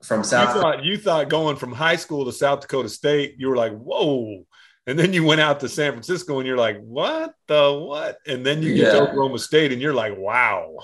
[0.03, 0.55] from South.
[0.55, 3.73] You thought, you thought going from high school to South Dakota State, you were like,
[3.73, 4.45] whoa.
[4.87, 8.19] And then you went out to San Francisco and you're like, what the what?
[8.27, 8.93] And then you get yeah.
[8.93, 10.77] to Oklahoma State and you're like, wow.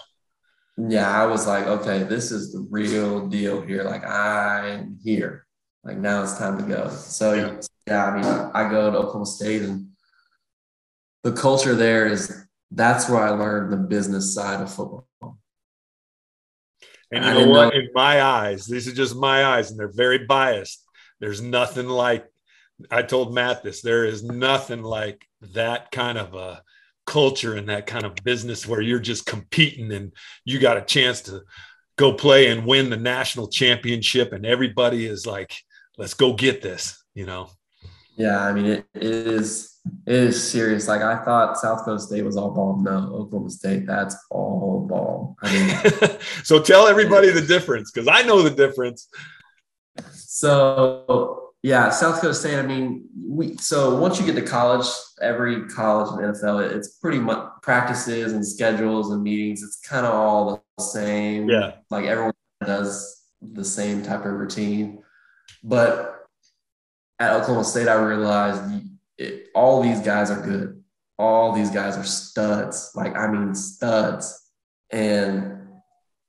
[0.77, 3.83] Yeah, I was like, okay, this is the real deal here.
[3.83, 5.47] Like I'm here.
[5.83, 6.89] Like now it's time to go.
[6.91, 9.89] So yeah, yeah I mean, I go to Oklahoma State and
[11.25, 15.09] the culture there is that's where I learned the business side of football.
[17.11, 17.75] And you know what?
[17.75, 17.81] Know.
[17.81, 20.85] In my eyes, these are just my eyes, and they're very biased.
[21.21, 22.27] There's nothing like
[22.91, 23.83] I told Matt this.
[23.83, 26.63] There is nothing like that kind of a
[27.07, 30.13] culture and that kind of business where you're just competing and
[30.45, 31.43] you got a chance to
[31.97, 35.55] go play and win the national championship, and everybody is like,
[35.99, 37.51] "Let's go get this," you know.
[38.17, 40.89] Yeah, I mean, it, it is it is serious.
[40.89, 42.79] Like I thought South Dakota State was all ball.
[42.81, 45.37] No, Oklahoma State, that's all ball.
[45.43, 49.09] I mean, so tell everybody the difference because I know the difference.
[50.13, 52.59] So yeah, South Dakota State.
[52.59, 54.87] I mean, we so once you get to college,
[55.21, 59.63] every college and NFL, it's pretty much practices and schedules and meetings.
[59.63, 61.49] It's kind of all the same.
[61.49, 62.35] Yeah, like everyone
[62.65, 65.03] does the same type of routine,
[65.63, 66.19] but
[67.19, 68.63] at Oklahoma State, I realized
[69.17, 70.83] it, all these guys are good.
[71.19, 72.93] All these guys are studs.
[72.95, 74.53] Like, I mean, studs.
[74.91, 75.59] And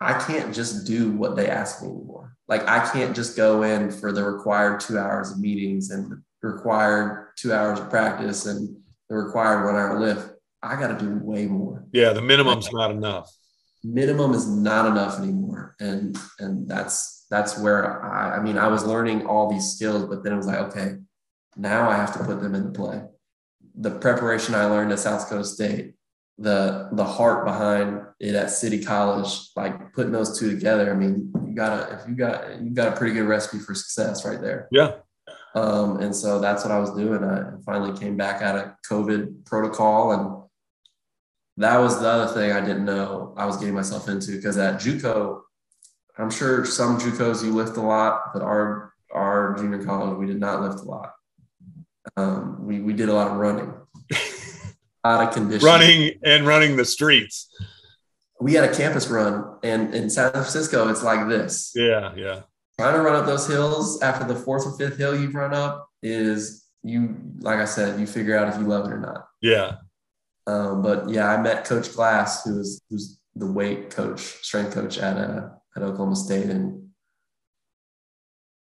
[0.02, 2.29] I can't just do what they ask me anymore.
[2.50, 6.48] Like, I can't just go in for the required two hours of meetings and the
[6.48, 8.76] required two hours of practice and
[9.08, 10.32] the required one hour lift.
[10.62, 11.86] I got to do way more.
[11.94, 13.32] Yeah, the minimum's like, not enough.
[13.84, 18.36] Minimum is not enough anymore, and and that's that's where I.
[18.38, 20.96] I mean, I was learning all these skills, but then it was like, okay,
[21.56, 23.02] now I have to put them into play.
[23.76, 25.94] The preparation I learned at South Dakota State,
[26.40, 30.92] the the heart behind it at City College, like putting those two together.
[30.92, 34.26] I mean, you gotta if you got you got a pretty good recipe for success
[34.26, 34.68] right there.
[34.72, 34.94] Yeah.
[35.54, 37.24] Um, and so that's what I was doing.
[37.24, 40.44] I finally came back out of COVID protocol, and
[41.58, 44.76] that was the other thing I didn't know I was getting myself into because at
[44.80, 45.42] JUCO,
[46.18, 50.40] I'm sure some JUCOs you lift a lot, but our our junior college we did
[50.40, 51.12] not lift a lot.
[52.16, 53.74] Um, we, we did a lot of running,
[55.04, 55.66] a lot of condition.
[55.66, 57.50] Running and running the streets.
[58.42, 61.74] We had a campus run, and in San Francisco, it's like this.
[61.76, 62.42] Yeah, yeah.
[62.78, 65.90] Trying to run up those hills after the fourth or fifth hill you've run up
[66.02, 69.28] is you, like I said, you figure out if you love it or not.
[69.42, 69.76] Yeah.
[70.48, 74.98] Um, but yeah, I met Coach Glass, who was who's the weight coach, strength coach
[74.98, 76.90] at uh, at Oklahoma State, and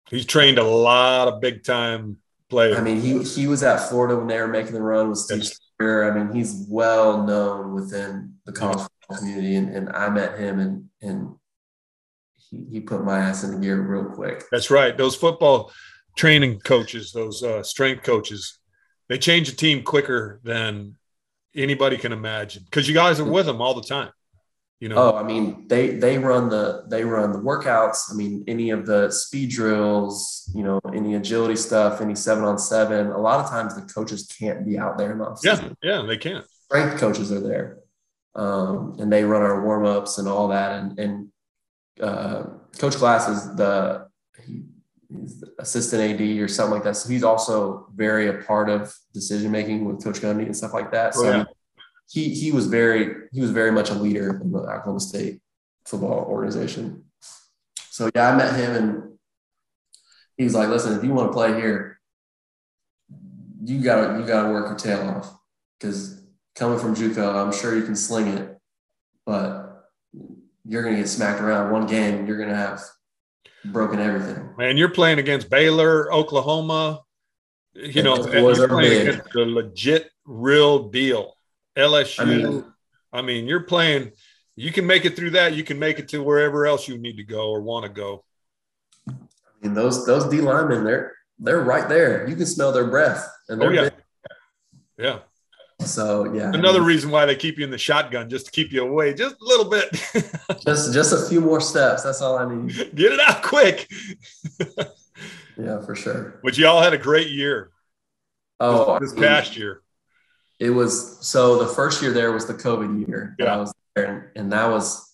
[0.08, 2.18] he's trained a lot of big time
[2.48, 2.76] players.
[2.76, 5.50] I mean, he he was at Florida when they were making the run with Steve.
[5.80, 10.88] I mean, he's well known within the college community, and, and I met him, and
[11.00, 11.34] and
[12.34, 14.44] he, he put my ass in the gear real quick.
[14.50, 14.96] That's right.
[14.96, 15.72] Those football
[16.16, 18.58] training coaches, those uh, strength coaches,
[19.08, 20.96] they change a team quicker than
[21.54, 24.10] anybody can imagine because you guys are with them all the time
[24.82, 24.96] you know?
[24.96, 28.10] Oh i mean they they run the they run the workouts.
[28.10, 32.58] I mean any of the speed drills you know any agility stuff any seven on
[32.58, 36.16] seven a lot of times the coaches can't be out there enough yeah yeah they
[36.16, 36.44] can't.
[36.66, 37.78] Strength coaches are there
[38.34, 40.72] um, and they run our warm-ups and all that.
[40.72, 41.28] And and
[42.00, 42.44] uh,
[42.78, 44.08] coach glass is the
[44.44, 44.62] he,
[45.08, 46.96] he's the assistant ad or something like that.
[46.96, 50.90] So he's also very a part of decision making with coach gundy and stuff like
[50.92, 51.14] that.
[51.14, 51.44] So oh, yeah
[52.12, 55.40] he he was very he was very much a leader in the Oklahoma State
[55.86, 57.04] football organization.
[57.90, 59.18] So yeah, I met him and
[60.36, 61.98] he was like, "Listen, if you want to play here,
[63.64, 65.34] you got to you got to work your tail off
[65.78, 66.22] because
[66.54, 68.58] coming from JUCO, I'm sure you can sling it,
[69.24, 69.88] but
[70.66, 72.26] you're going to get smacked around one game.
[72.26, 72.82] You're going to have
[73.64, 74.50] broken everything.
[74.58, 77.00] Man, you're playing against Baylor, Oklahoma.
[77.74, 81.36] You know, and you're playing against the legit, real deal.
[81.76, 82.20] LSU.
[82.20, 82.22] I
[83.18, 84.12] I mean, mean- you're playing.
[84.56, 85.54] You can make it through that.
[85.54, 88.24] You can make it to wherever else you need to go or want to go.
[89.08, 89.12] I
[89.62, 92.28] mean, those those D linemen, they're they're right there.
[92.28, 93.82] You can smell their breath, and Oh, they're yeah.
[93.88, 93.92] big.
[94.98, 95.18] Yeah.
[95.86, 98.52] So yeah, I Another mean, reason why they keep you in the shotgun, just to
[98.52, 99.90] keep you away just a little bit.
[100.64, 102.02] just just a few more steps.
[102.04, 102.74] That's all I need.
[102.94, 103.90] Get it out quick.
[105.58, 106.40] Yeah, for sure.
[106.42, 107.70] But you all had a great year
[108.58, 109.81] Oh, this I mean, past year.
[110.58, 113.54] It was so the first year there was the COVID year that Yeah.
[113.54, 115.08] I was there, and, that was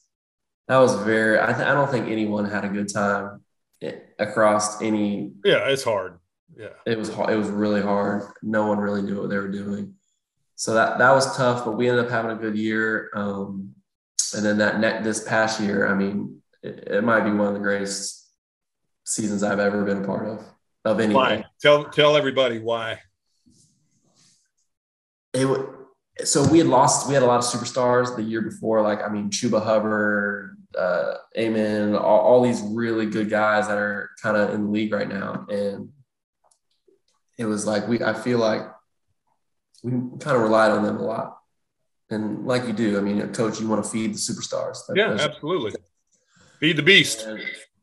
[0.68, 1.40] that was very.
[1.40, 3.42] I, th- I don't think anyone had a good time
[3.82, 5.32] eh, across any.
[5.44, 6.18] Yeah, it's hard.
[6.56, 6.68] Yeah.
[6.86, 8.22] It was har- it was really hard.
[8.42, 9.94] No one really knew what they were doing,
[10.56, 11.64] so that that was tough.
[11.64, 13.10] But we ended up having a good year.
[13.14, 13.74] Um,
[14.36, 17.54] and then that net this past year, I mean, it, it might be one of
[17.54, 18.28] the greatest
[19.04, 20.44] seasons I've ever been a part of
[20.84, 21.16] of anything.
[21.16, 21.44] Why?
[21.62, 23.00] Tell tell everybody why.
[25.34, 25.66] It would
[26.24, 29.08] so we had lost we had a lot of superstars the year before like i
[29.08, 34.52] mean chuba hubbard uh amen all, all these really good guys that are kind of
[34.54, 35.90] in the league right now and
[37.38, 38.62] it was like we i feel like
[39.84, 41.38] we kind of relied on them a lot
[42.10, 45.12] and like you do i mean coach you want to feed the superstars That- Yeah,
[45.12, 45.72] absolutely.
[46.58, 47.24] Feed the beast.
[47.24, 47.40] and-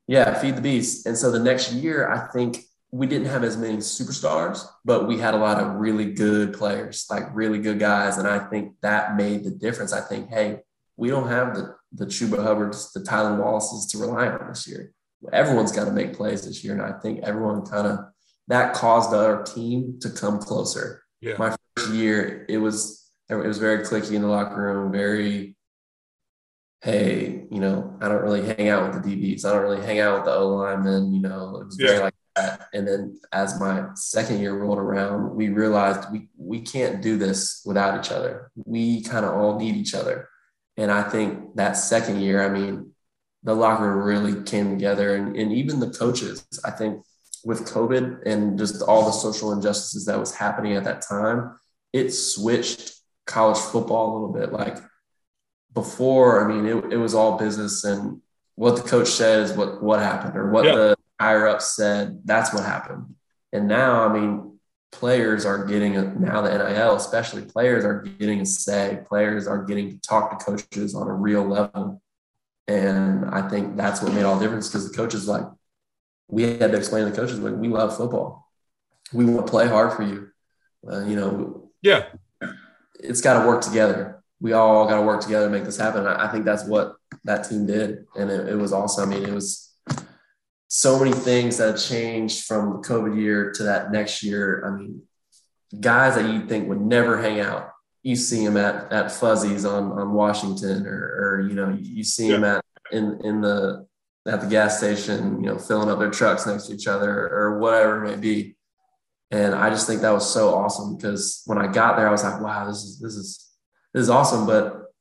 [0.08, 1.06] yeah, feed the beast.
[1.08, 2.58] And so the next year, I think
[2.92, 7.06] we didn't have as many superstars, but we had a lot of really good players,
[7.10, 8.18] like really good guys.
[8.18, 9.92] And I think that made the difference.
[9.92, 10.60] I think, hey,
[10.98, 14.92] we don't have the the Chuba Hubbards, the Tylan Wallaces to rely on this year.
[15.32, 18.00] Everyone's got to make plays this year, and I think everyone kind of
[18.48, 21.04] that caused our team to come closer.
[21.22, 21.36] Yeah.
[21.38, 25.56] My first year, it was it was very clicky in the locker room, very
[26.82, 29.44] hey, you know, I don't really hang out with the DBs.
[29.46, 31.14] I don't really hang out with the O linemen.
[31.14, 32.04] You know, it was very Yeah.
[32.04, 32.25] like that.
[32.74, 37.62] And then as my second year rolled around, we realized we we can't do this
[37.66, 38.52] without each other.
[38.66, 40.28] We kind of all need each other.
[40.78, 42.92] And I think that second year, I mean,
[43.44, 46.46] the locker room really came together, and, and even the coaches.
[46.66, 47.04] I think
[47.46, 51.58] with COVID and just all the social injustices that was happening at that time,
[51.94, 52.96] it switched
[53.28, 54.52] college football a little bit.
[54.52, 54.78] Like
[55.74, 58.22] before, I mean, it, it was all business and
[58.56, 60.76] what the coach said is what, what happened or what Yeah.
[60.76, 63.16] the higher up said, that's what happened.
[63.54, 64.60] And now, I mean,
[64.92, 69.00] players are getting a, now the NIL, especially players are getting a say.
[69.08, 72.02] Players are getting to talk to coaches on a real level.
[72.68, 75.44] And I think that's what made all the difference because the coaches like,
[76.28, 78.50] we had to explain to the coaches, like, we love football.
[79.14, 80.30] We want to play hard for you.
[80.90, 82.06] Uh, you know, Yeah.
[83.00, 84.24] it's got to work together.
[84.40, 86.06] We all got to work together to make this happen.
[86.08, 89.10] I, I think that's what that team did, and it, it was awesome.
[89.10, 89.72] I mean, it was
[90.76, 94.62] so many things that have changed from the COVID year to that next year.
[94.66, 95.04] I mean,
[95.80, 97.70] guys that you think would never hang out,
[98.04, 102.30] you see them at at Fuzzy's on on Washington, or or you know, you see
[102.30, 102.62] them at
[102.92, 103.88] in in the
[104.28, 107.58] at the gas station, you know, filling up their trucks next to each other, or
[107.58, 108.58] whatever it may be.
[109.32, 112.24] And I just think that was so awesome because when I got there, I was
[112.24, 113.50] like, wow, this is this is
[113.94, 114.92] this is awesome, but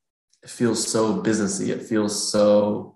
[0.45, 1.70] it feels so businessy.
[1.70, 2.93] It feels so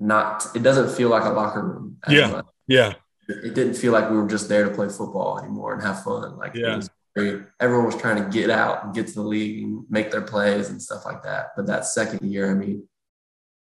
[0.00, 0.46] not.
[0.54, 1.98] It doesn't feel like a locker room.
[2.04, 2.30] as Yeah.
[2.30, 2.46] much.
[2.66, 2.94] Yeah.
[3.28, 6.36] It didn't feel like we were just there to play football anymore and have fun.
[6.38, 6.72] Like Yeah.
[6.72, 9.84] it was very, everyone was trying to get out and get to the league and
[9.90, 11.52] make their plays and stuff like that.
[11.56, 12.88] But that second year, I mean,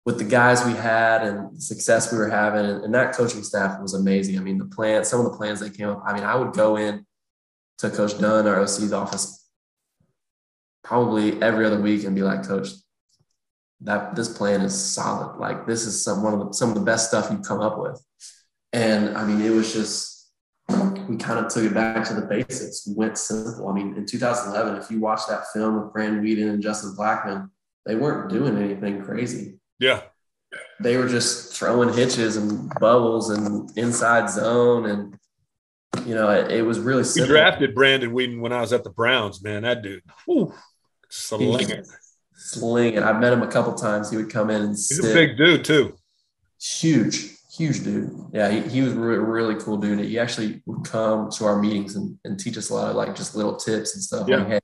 [0.05, 3.43] with the guys we had and the success we were having, and, and that coaching
[3.45, 4.37] staff was amazing.
[4.39, 6.03] I mean, the plan, some of the plans that came up.
[6.07, 7.07] I mean, I would go in
[7.79, 9.47] to Coach Dunn, our OC's office,
[10.83, 12.69] probably every other week and be like, Coach,
[13.85, 15.39] that this plan is solid.
[15.39, 17.79] Like this is some one of the some of the best stuff you've come up
[17.79, 18.03] with.
[18.73, 20.31] And I mean, it was just
[21.09, 22.87] we kind of took it back to the basics.
[22.87, 23.69] Went simple.
[23.69, 27.51] I mean, in 2011, if you watch that film with Brandon Weeden and Justin Blackmon,
[27.85, 30.03] they weren't doing anything crazy Yeah.
[30.81, 35.19] they were just throwing hitches and bubbles and inside zone and
[36.07, 37.35] you know it, it was really We simple.
[37.35, 39.63] drafted Brandon Weeden when I was at the Browns, man.
[39.65, 40.03] That dude.
[40.27, 40.55] Whew,
[41.11, 41.83] slinger.
[42.43, 43.03] Sling it.
[43.03, 44.11] I've met him a couple times.
[44.11, 45.11] He would come in and He's sit.
[45.11, 45.95] a big dude too.
[46.61, 48.11] huge, huge dude.
[48.33, 50.01] Yeah, he, he was a re- really cool dude.
[50.01, 53.15] He actually would come to our meetings and, and teach us a lot of like
[53.15, 54.29] just little tips and stuff.
[54.29, 54.37] Yeah.
[54.39, 54.61] Like, hey,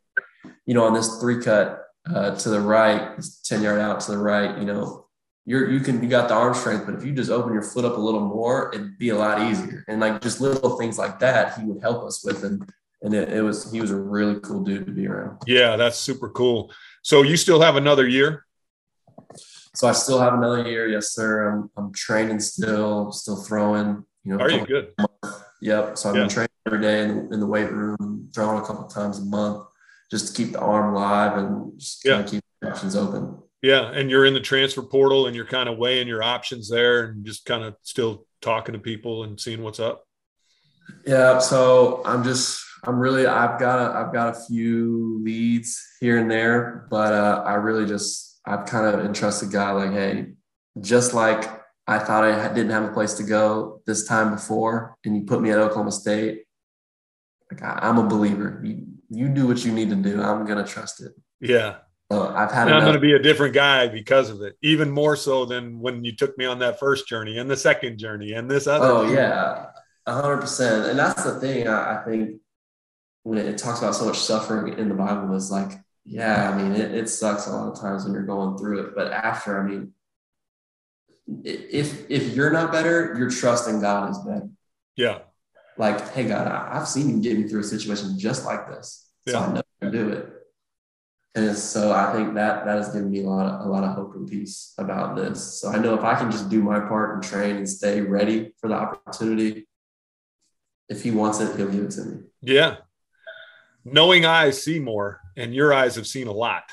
[0.66, 4.12] you know, on this three cut uh, to the right, this 10 yard out to
[4.12, 5.07] the right, you know,
[5.47, 7.85] you're, you can, you got the arm strength, but if you just open your foot
[7.87, 9.83] up a little more, it'd be a lot easier.
[9.89, 12.45] And like just little things like that, he would help us with.
[12.45, 12.70] And,
[13.01, 15.39] and it, it was, he was a really cool dude to be around.
[15.47, 16.70] Yeah, that's super cool.
[17.03, 18.45] So you still have another year?
[19.75, 20.89] So I still have another year.
[20.89, 21.51] Yes, sir.
[21.51, 24.05] I'm, I'm training still, still throwing.
[24.25, 24.93] You know, are you good?
[25.61, 25.99] Yep.
[25.99, 26.23] So I've yeah.
[26.23, 29.67] been training every day in, in, the weight room, throwing a couple times a month,
[30.11, 32.23] just to keep the arm live and just yeah.
[32.23, 33.39] keep options open.
[33.63, 37.07] Yeah, and you're in the transfer portal, and you're kind of weighing your options there,
[37.07, 40.05] and just kind of still talking to people and seeing what's up.
[41.07, 41.39] Yeah.
[41.39, 46.31] So I'm just I'm really I've got a I've got a few leads here and
[46.31, 50.33] there, but uh, I really just I've kind of entrusted God like, hey,
[50.81, 51.45] just like
[51.87, 55.41] I thought I didn't have a place to go this time before, and you put
[55.41, 56.45] me at Oklahoma State.
[57.51, 58.61] Like I, am a believer.
[58.64, 60.22] You you do what you need to do.
[60.22, 61.12] I'm gonna trust it.
[61.41, 61.79] Yeah.
[62.11, 62.68] So I've had.
[62.68, 66.05] I'm going to be a different guy because of it, even more so than when
[66.05, 68.87] you took me on that first journey and the second journey and this other.
[68.87, 69.66] Oh yeah,
[70.07, 70.87] hundred percent.
[70.87, 71.68] And that's the thing.
[71.68, 72.41] I, I think
[73.29, 75.72] when it talks about so much suffering in the Bible is like,
[76.07, 78.95] yeah, I mean, it, it sucks a lot of times when you're going through it.
[78.95, 79.93] But after, I mean,
[81.45, 84.49] if if you're not better, your trust in God is better.
[84.97, 85.18] Yeah.
[85.76, 89.07] Like, hey God, I, have seen you get me through a situation just like this.
[89.29, 89.47] So yeah.
[89.47, 90.26] I know you do it.
[91.35, 93.95] And so I think that that has given me a lot of a lot of
[93.95, 95.61] hope and peace about this.
[95.61, 98.55] So I know if I can just do my part and train and stay ready
[98.59, 99.68] for the opportunity,
[100.89, 102.22] if he wants it, he'll give it to me.
[102.41, 102.76] Yeah
[103.93, 106.64] knowing eyes see more and your eyes have seen a lot.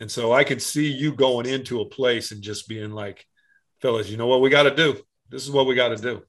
[0.00, 3.24] And so i could see you going into a place and just being like
[3.80, 4.96] fellas you know what we got to do?
[5.30, 6.22] This is what we got to do.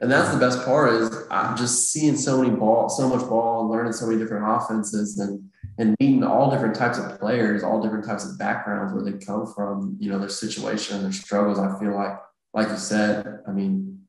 [0.00, 3.62] And that's the best part is i'm just seeing so many ball so much ball
[3.62, 7.80] and learning so many different offenses and and meeting all different types of players all
[7.80, 11.58] different types of backgrounds where they come from you know their situation their struggles.
[11.58, 12.18] I feel like
[12.52, 14.00] like you said i mean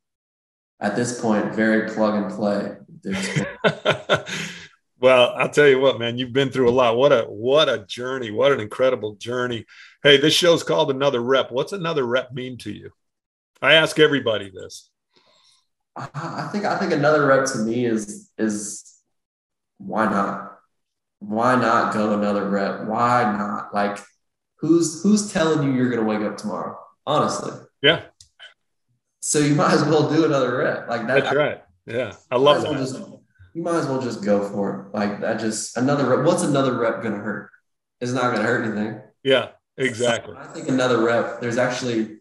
[0.80, 2.76] at this point very plug and play
[5.04, 6.96] Well, I'll tell you what, man, you've been through a lot.
[6.96, 8.32] What a what a journey.
[8.32, 9.66] What an incredible journey.
[10.02, 11.52] Hey, this show's called Another Rep.
[11.52, 12.90] What's another rep mean to you?
[13.62, 14.90] I ask everybody this.
[15.98, 18.96] I think I think another rep to me is is
[19.78, 20.58] why not?
[21.20, 22.86] Why not go another rep?
[22.86, 23.74] Why not?
[23.74, 23.98] Like
[24.60, 26.80] who's who's telling you you're gonna wake up tomorrow?
[27.06, 27.52] Honestly.
[27.82, 28.04] Yeah.
[29.20, 30.88] So you might as well do another rep.
[30.88, 31.26] Like that.
[31.26, 31.62] That's right.
[31.86, 32.16] Yeah.
[32.32, 33.13] I love that.
[33.54, 34.98] You might as well just go for it.
[34.98, 36.26] Like that just another rep.
[36.26, 37.50] What's another rep to hurt?
[38.02, 39.02] It's not to hurt anything.
[39.24, 40.34] Yeah, exactly.
[40.34, 42.18] So I think another rep, there's actually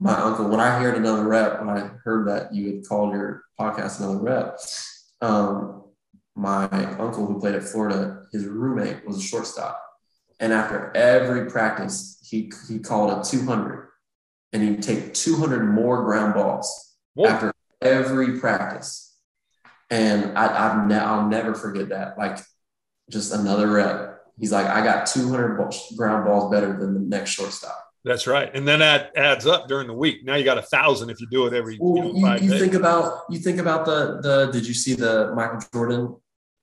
[0.00, 3.42] my uncle, when I heard another rep, when I heard that you had called your
[3.58, 4.58] podcast another rep,
[5.20, 5.84] um,
[6.36, 6.66] my
[6.98, 9.82] uncle who played at Florida, his roommate was a shortstop.
[10.38, 13.88] And after every practice, he, he called a 200
[14.52, 17.26] and he'd take 200 more ground balls Whoa.
[17.26, 17.52] after
[17.82, 19.07] every practice
[19.90, 22.18] and I, I've ne- I'll never forget that.
[22.18, 22.38] Like
[23.10, 24.20] just another rep.
[24.38, 25.56] He's like, I got 200
[25.96, 27.84] ground balls better than the next shortstop.
[28.04, 30.24] That's right, and then that adds up during the week.
[30.24, 31.76] Now you got a thousand if you do it every.
[31.80, 34.52] Well, you, know, you, you think about you think about the the.
[34.52, 36.16] Did you see the Michael Jordan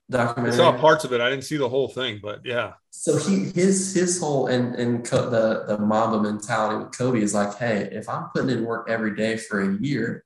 [0.09, 0.53] documentary?
[0.53, 1.19] I saw parts of it.
[1.19, 2.73] I didn't see the whole thing, but yeah.
[2.91, 7.55] So he his his whole and and the the Mamba mentality with Kobe is like,
[7.57, 10.23] hey, if I'm putting in work every day for a year,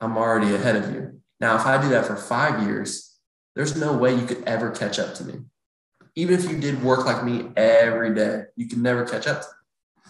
[0.00, 1.19] I'm already ahead of you.
[1.40, 3.16] Now, if I do that for five years,
[3.54, 5.34] there's no way you could ever catch up to me.
[6.14, 9.42] Even if you did work like me every day, you can never catch up.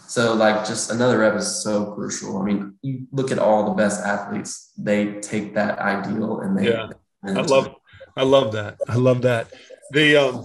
[0.09, 2.39] So, like, just another rep is so crucial.
[2.39, 6.71] I mean, you look at all the best athletes; they take that ideal and they.
[6.71, 6.89] Yeah,
[7.25, 7.75] I love,
[8.17, 8.79] I love that.
[8.89, 9.53] I love that.
[9.93, 10.45] The um,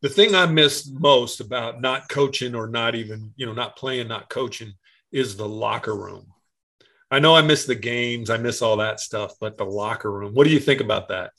[0.00, 4.08] the thing I miss most about not coaching or not even you know not playing,
[4.08, 4.72] not coaching,
[5.12, 6.33] is the locker room.
[7.10, 10.34] I know I miss the games, I miss all that stuff, but the locker room.
[10.34, 11.30] What do you think about that?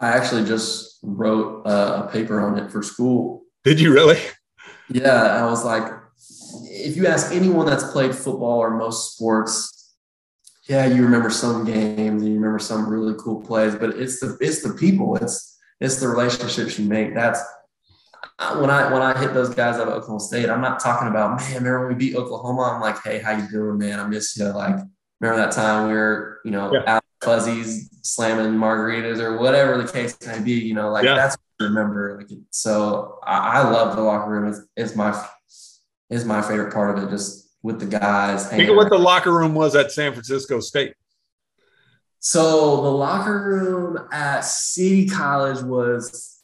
[0.00, 3.42] I actually just wrote a paper on it for school.
[3.64, 4.18] Did you really?
[4.88, 5.92] Yeah, I was like,
[6.62, 9.94] if you ask anyone that's played football or most sports,
[10.68, 14.36] yeah, you remember some games and you remember some really cool plays, but it's the
[14.40, 17.14] it's the people, it's it's the relationships you make.
[17.14, 17.40] That's
[18.58, 21.54] when I when I hit those guys at Oklahoma State, I'm not talking about man.
[21.54, 22.62] Remember when we beat Oklahoma?
[22.62, 23.98] I'm like, hey, how you doing, man?
[24.00, 24.46] I miss you.
[24.46, 24.76] Like,
[25.20, 26.82] remember that time we were, you know, yeah.
[26.86, 30.52] out fuzzies slamming margaritas or whatever the case may be.
[30.52, 31.14] You know, like yeah.
[31.14, 32.16] that's what I remember.
[32.18, 34.48] Like, so I, I love the locker room.
[34.48, 35.20] It's, it's my
[36.10, 37.10] is my favorite part of it.
[37.10, 38.48] Just with the guys.
[38.48, 40.94] Think of what the locker room was at San Francisco State.
[42.20, 46.37] So the locker room at City College was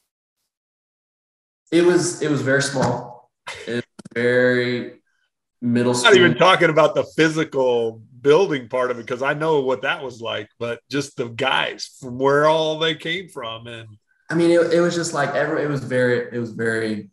[1.75, 3.31] it was it was very small.
[3.67, 5.01] It was very
[5.61, 6.11] middle school.
[6.11, 10.03] Not even talking about the physical building part of it because I know what that
[10.03, 13.89] was like, but just the guys from where all they came from and
[14.31, 17.11] I mean it, it was just like every it was very it was very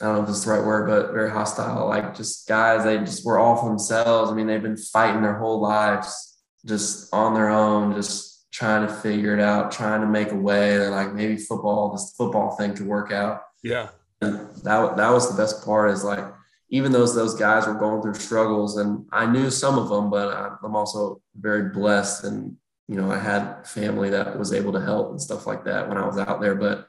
[0.00, 1.86] I don't know if this is the right word, but very hostile.
[1.86, 4.32] Like just guys, they just were all for themselves.
[4.32, 8.92] I mean, they've been fighting their whole lives just on their own, just trying to
[8.92, 10.76] figure it out, trying to make a way.
[10.76, 13.42] They're like, maybe football, this football thing could work out.
[13.62, 13.88] Yeah.
[14.20, 16.24] And that that was the best part is like,
[16.70, 20.58] even those those guys were going through struggles, and I knew some of them, but
[20.62, 22.56] I'm also very blessed, and
[22.88, 25.98] you know, I had family that was able to help and stuff like that when
[25.98, 26.54] I was out there.
[26.54, 26.88] But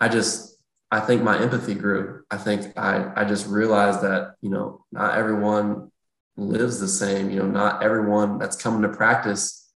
[0.00, 0.58] I just
[0.90, 2.22] I think my empathy grew.
[2.30, 5.90] I think I, I just realized that, you know, not everyone
[6.36, 7.30] lives the same.
[7.30, 9.70] You know, not everyone that's coming to practice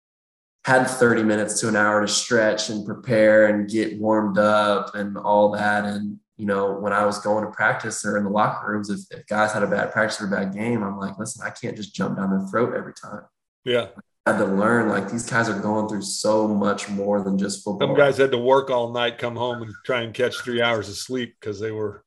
[0.65, 5.19] had 30 minutes to an hour to stretch and prepare and get warmed up and
[5.19, 5.85] all that.
[5.85, 8.99] And, you know, when I was going to practice or in the locker rooms, if,
[9.17, 11.77] if guys had a bad practice or a bad game, I'm like, listen, I can't
[11.77, 13.23] just jump down their throat every time.
[13.65, 13.87] Yeah
[14.25, 17.65] I had to learn like these guys are going through so much more than just
[17.65, 17.89] football.
[17.89, 20.89] Some guys had to work all night, come home and try and catch three hours
[20.89, 22.05] of sleep because they were,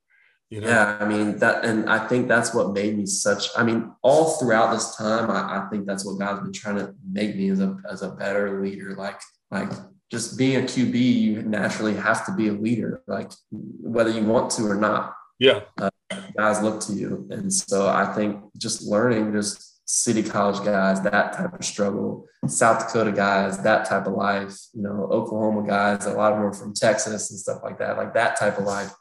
[0.49, 0.67] you know.
[0.67, 3.49] Yeah, I mean that, and I think that's what made me such.
[3.57, 6.95] I mean, all throughout this time, I, I think that's what God's been trying to
[7.11, 8.95] make me as a as a better leader.
[8.95, 9.19] Like
[9.51, 9.71] like
[10.15, 14.49] just being a QB, you naturally have to be a leader, like whether you want
[14.51, 15.13] to or not.
[15.39, 15.89] Yeah, uh,
[16.37, 21.33] guys look to you, and so I think just learning just city college guys, that
[21.33, 26.13] type of struggle, South Dakota guys, that type of life, you know, Oklahoma guys, a
[26.13, 28.91] lot of them are from Texas and stuff like that, like that type of life.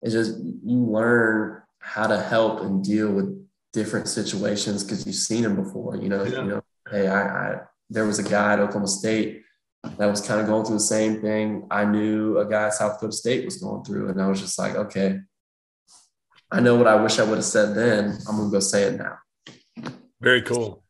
[0.00, 5.42] It's just you learn how to help and deal with different situations because you've seen
[5.42, 5.96] them before.
[5.96, 6.40] You know, yeah.
[6.40, 7.60] you know, hey, I, I
[7.90, 9.43] there was a guy at Oklahoma State
[9.98, 11.66] that was kind of going through the same thing.
[11.70, 14.58] I knew a guy at South Dakota State was going through, and I was just
[14.58, 15.20] like, okay,
[16.50, 18.18] I know what I wish I would have said then.
[18.28, 19.18] I'm gonna go say it now.
[20.20, 20.84] Very cool.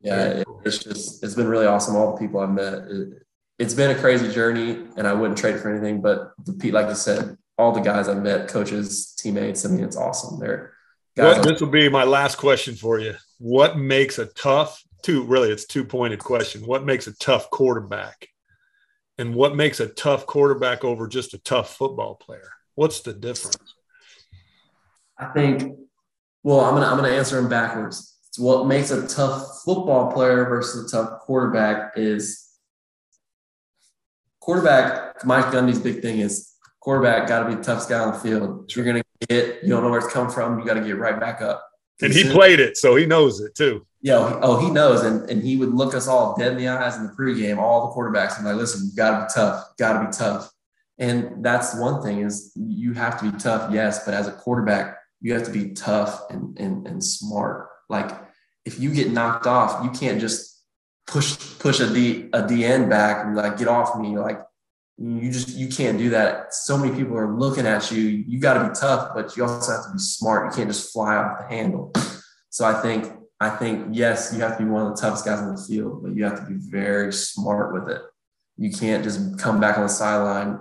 [0.00, 0.62] Yeah, Very cool.
[0.64, 1.96] it's just it's been really awesome.
[1.96, 3.22] All the people I've met, it,
[3.60, 6.00] has been a crazy journey, and I wouldn't trade it for anything.
[6.00, 9.64] But the like you said, all the guys I've met, coaches, teammates.
[9.64, 10.40] I mean, it's awesome.
[10.40, 10.72] They're
[11.16, 11.38] guys.
[11.38, 13.14] What, this will be my last question for you.
[13.38, 15.24] What makes a tough two?
[15.24, 16.62] Really, it's two pointed question.
[16.62, 18.28] What makes a tough quarterback?
[19.22, 22.50] And what makes a tough quarterback over just a tough football player?
[22.74, 23.74] What's the difference?
[25.18, 25.78] I think.
[26.42, 30.46] Well, I'm gonna I'm gonna answer them backwards it's what makes a tough football player
[30.46, 32.48] versus a tough quarterback is
[34.40, 35.22] quarterback.
[35.26, 36.50] Mike Gundy's big thing is
[36.80, 38.64] quarterback got to be the toughest guy on the field.
[38.70, 40.80] If you're going to get, you don't know where it's come from, you got to
[40.80, 41.62] get right back up.
[42.00, 43.86] And he played it, so he knows it too.
[44.00, 44.40] Yeah.
[44.42, 45.02] Oh, he knows.
[45.02, 47.88] And, and he would look us all dead in the eyes in the pregame, all
[47.88, 50.50] the quarterbacks, and like, listen, you got to be tough, got to be tough.
[50.98, 54.96] And that's one thing is you have to be tough, yes, but as a quarterback,
[55.20, 57.68] you have to be tough and, and, and smart.
[57.88, 58.10] Like
[58.64, 60.62] if you get knocked off, you can't just
[61.06, 64.18] push push a D a DN back and like get off me.
[64.18, 64.40] Like
[64.98, 66.54] you just you can't do that.
[66.54, 68.02] So many people are looking at you.
[68.02, 70.52] You got to be tough, but you also have to be smart.
[70.52, 71.92] You can't just fly off the handle.
[72.50, 75.40] So I think I think yes, you have to be one of the toughest guys
[75.40, 78.02] on the field, but you have to be very smart with it.
[78.56, 80.60] You can't just come back on the sideline,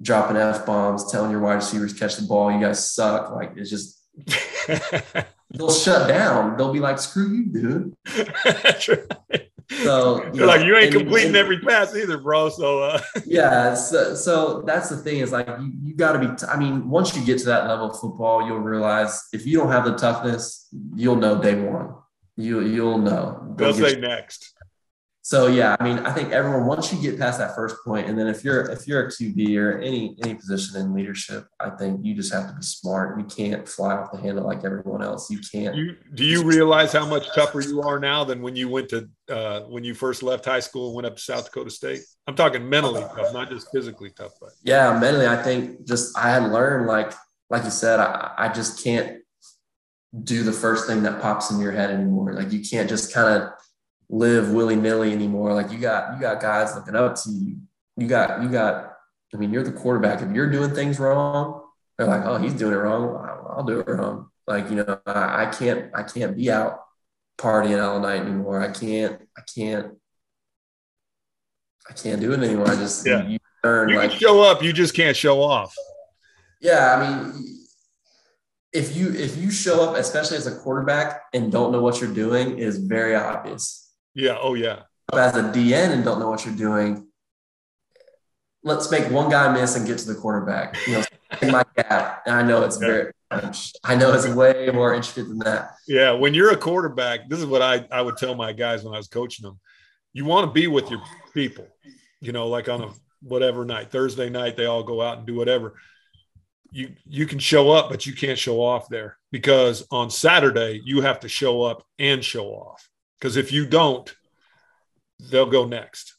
[0.00, 2.52] dropping f bombs, telling your wide receivers catch the ball.
[2.52, 3.32] You guys suck.
[3.32, 4.00] Like it's just
[5.50, 6.56] they'll shut down.
[6.56, 7.96] They'll be like, "Screw you, dude."
[8.44, 9.50] That's right.
[9.70, 12.48] So you like, you ain't completing and, every pass either, bro.
[12.48, 13.02] So uh.
[13.26, 16.26] yeah, so, so that's the thing is like you, you got to be.
[16.36, 19.58] T- I mean, once you get to that level of football, you'll realize if you
[19.58, 21.94] don't have the toughness, you'll know day one.
[22.36, 23.54] You you'll know.
[23.56, 24.51] They'll say next
[25.24, 28.18] so yeah, I mean, I think everyone once you get past that first point, and
[28.18, 32.04] then if you're if you're a QB or any any position in leadership, I think
[32.04, 33.16] you just have to be smart.
[33.20, 35.30] You can't fly off the handle like everyone else.
[35.30, 35.76] You can't.
[35.76, 39.08] You, do you realize how much tougher you are now than when you went to
[39.28, 42.00] uh, when you first left high school and went up to South Dakota State?
[42.26, 44.32] I'm talking mentally tough, not just physically tough.
[44.40, 47.12] But yeah, mentally, I think just I had learned like
[47.48, 49.18] like you said, I, I just can't
[50.24, 52.32] do the first thing that pops in your head anymore.
[52.32, 53.50] Like you can't just kind of
[54.12, 55.54] live willy nilly anymore.
[55.54, 57.56] Like you got you got guys looking up to you.
[57.96, 58.92] You got you got.
[59.34, 60.20] I mean, you're the quarterback.
[60.20, 61.62] If you're doing things wrong,
[61.96, 63.16] they're like, oh, he's doing it wrong.
[63.16, 64.28] I'll, I'll do it wrong.
[64.46, 66.80] Like you know, I, I can't I can't be out
[67.38, 68.60] partying all night anymore.
[68.60, 69.94] I can't I can't
[71.88, 72.70] I can't do it anymore.
[72.70, 73.26] I just yeah.
[73.26, 74.62] you learn you like show up.
[74.62, 75.74] You just can't show off.
[76.60, 77.66] Yeah, I mean,
[78.72, 82.12] if you if you show up, especially as a quarterback, and don't know what you're
[82.12, 83.81] doing, is very obvious
[84.14, 84.36] yeah.
[84.40, 84.82] Oh, yeah.
[85.12, 87.06] As a DN and don't know what you're doing,
[88.62, 90.76] let's make one guy miss and get to the quarterback.
[90.86, 91.04] You know,
[91.50, 92.22] my gap.
[92.26, 95.72] And I know it's very, I know it's way more intricate than that.
[95.86, 96.12] Yeah.
[96.12, 98.98] When you're a quarterback, this is what I, I would tell my guys when I
[98.98, 99.58] was coaching them.
[100.12, 101.02] You want to be with your
[101.32, 101.66] people,
[102.20, 102.90] you know, like on a
[103.22, 105.74] whatever night, Thursday night, they all go out and do whatever.
[106.70, 111.00] you you can show up, but you can't show off there because on Saturday you
[111.00, 112.88] have to show up and show off.
[113.22, 114.12] Because if you don't,
[115.30, 116.16] they'll go next.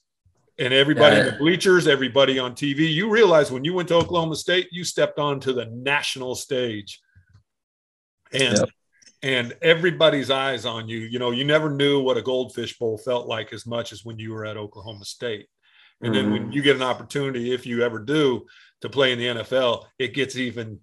[0.58, 1.22] And everybody yeah.
[1.24, 4.86] in the bleachers, everybody on TV, you realize when you went to Oklahoma State, you
[4.86, 7.02] stepped onto the national stage.
[8.32, 8.70] And yep.
[9.22, 11.00] and everybody's eyes on you.
[11.00, 14.18] You know, you never knew what a goldfish bowl felt like as much as when
[14.18, 15.48] you were at Oklahoma State.
[16.02, 16.52] And then when mm-hmm.
[16.54, 18.46] you get an opportunity, if you ever do,
[18.80, 20.80] to play in the NFL, it gets even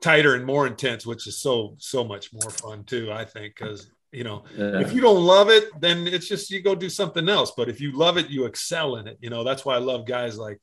[0.00, 3.12] tighter and more intense, which is so so much more fun too.
[3.12, 4.80] I think because you know yeah.
[4.80, 7.52] if you don't love it, then it's just you go do something else.
[7.56, 9.18] But if you love it, you excel in it.
[9.20, 10.60] You know that's why I love guys like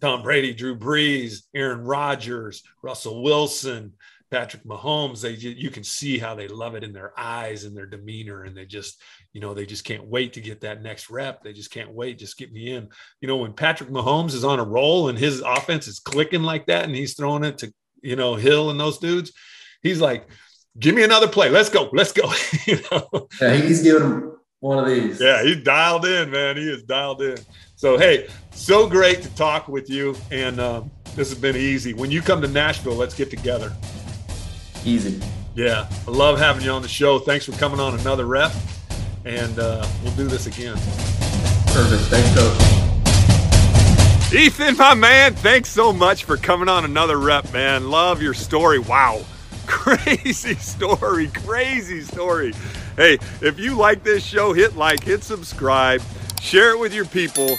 [0.00, 3.92] Tom Brady, Drew Brees, Aaron Rodgers, Russell Wilson.
[4.30, 7.86] Patrick Mahomes, they you can see how they love it in their eyes and their
[7.86, 9.02] demeanor, and they just
[9.32, 11.42] you know they just can't wait to get that next rep.
[11.42, 12.18] They just can't wait.
[12.18, 12.88] Just get me in.
[13.20, 16.66] You know when Patrick Mahomes is on a roll and his offense is clicking like
[16.66, 19.32] that, and he's throwing it to you know Hill and those dudes,
[19.82, 20.28] he's like,
[20.78, 21.50] "Give me another play.
[21.50, 21.88] Let's go.
[21.92, 22.32] Let's go."
[22.66, 23.28] you know?
[23.40, 25.20] Yeah, he's giving him one of these.
[25.20, 26.56] Yeah, he's dialed in, man.
[26.56, 27.38] He is dialed in.
[27.76, 31.94] So hey, so great to talk with you, and um, this has been easy.
[31.94, 33.74] When you come to Nashville, let's get together.
[34.84, 35.20] Easy.
[35.54, 37.18] Yeah, I love having you on the show.
[37.18, 38.52] Thanks for coming on another rep,
[39.24, 40.74] and uh, we'll do this again.
[41.72, 42.02] Perfect.
[42.04, 42.80] Thanks, Coach.
[44.32, 47.90] Ethan, my man, thanks so much for coming on another rep, man.
[47.90, 48.78] Love your story.
[48.78, 49.24] Wow.
[49.70, 51.28] Crazy story.
[51.28, 52.52] Crazy story.
[52.96, 56.02] Hey, if you like this show, hit like, hit subscribe,
[56.40, 57.56] share it with your people.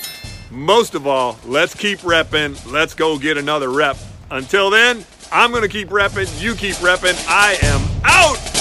[0.51, 2.71] Most of all, let's keep repping.
[2.71, 3.97] Let's go get another rep.
[4.29, 6.41] Until then, I'm going to keep repping.
[6.41, 7.15] You keep repping.
[7.27, 8.60] I am out.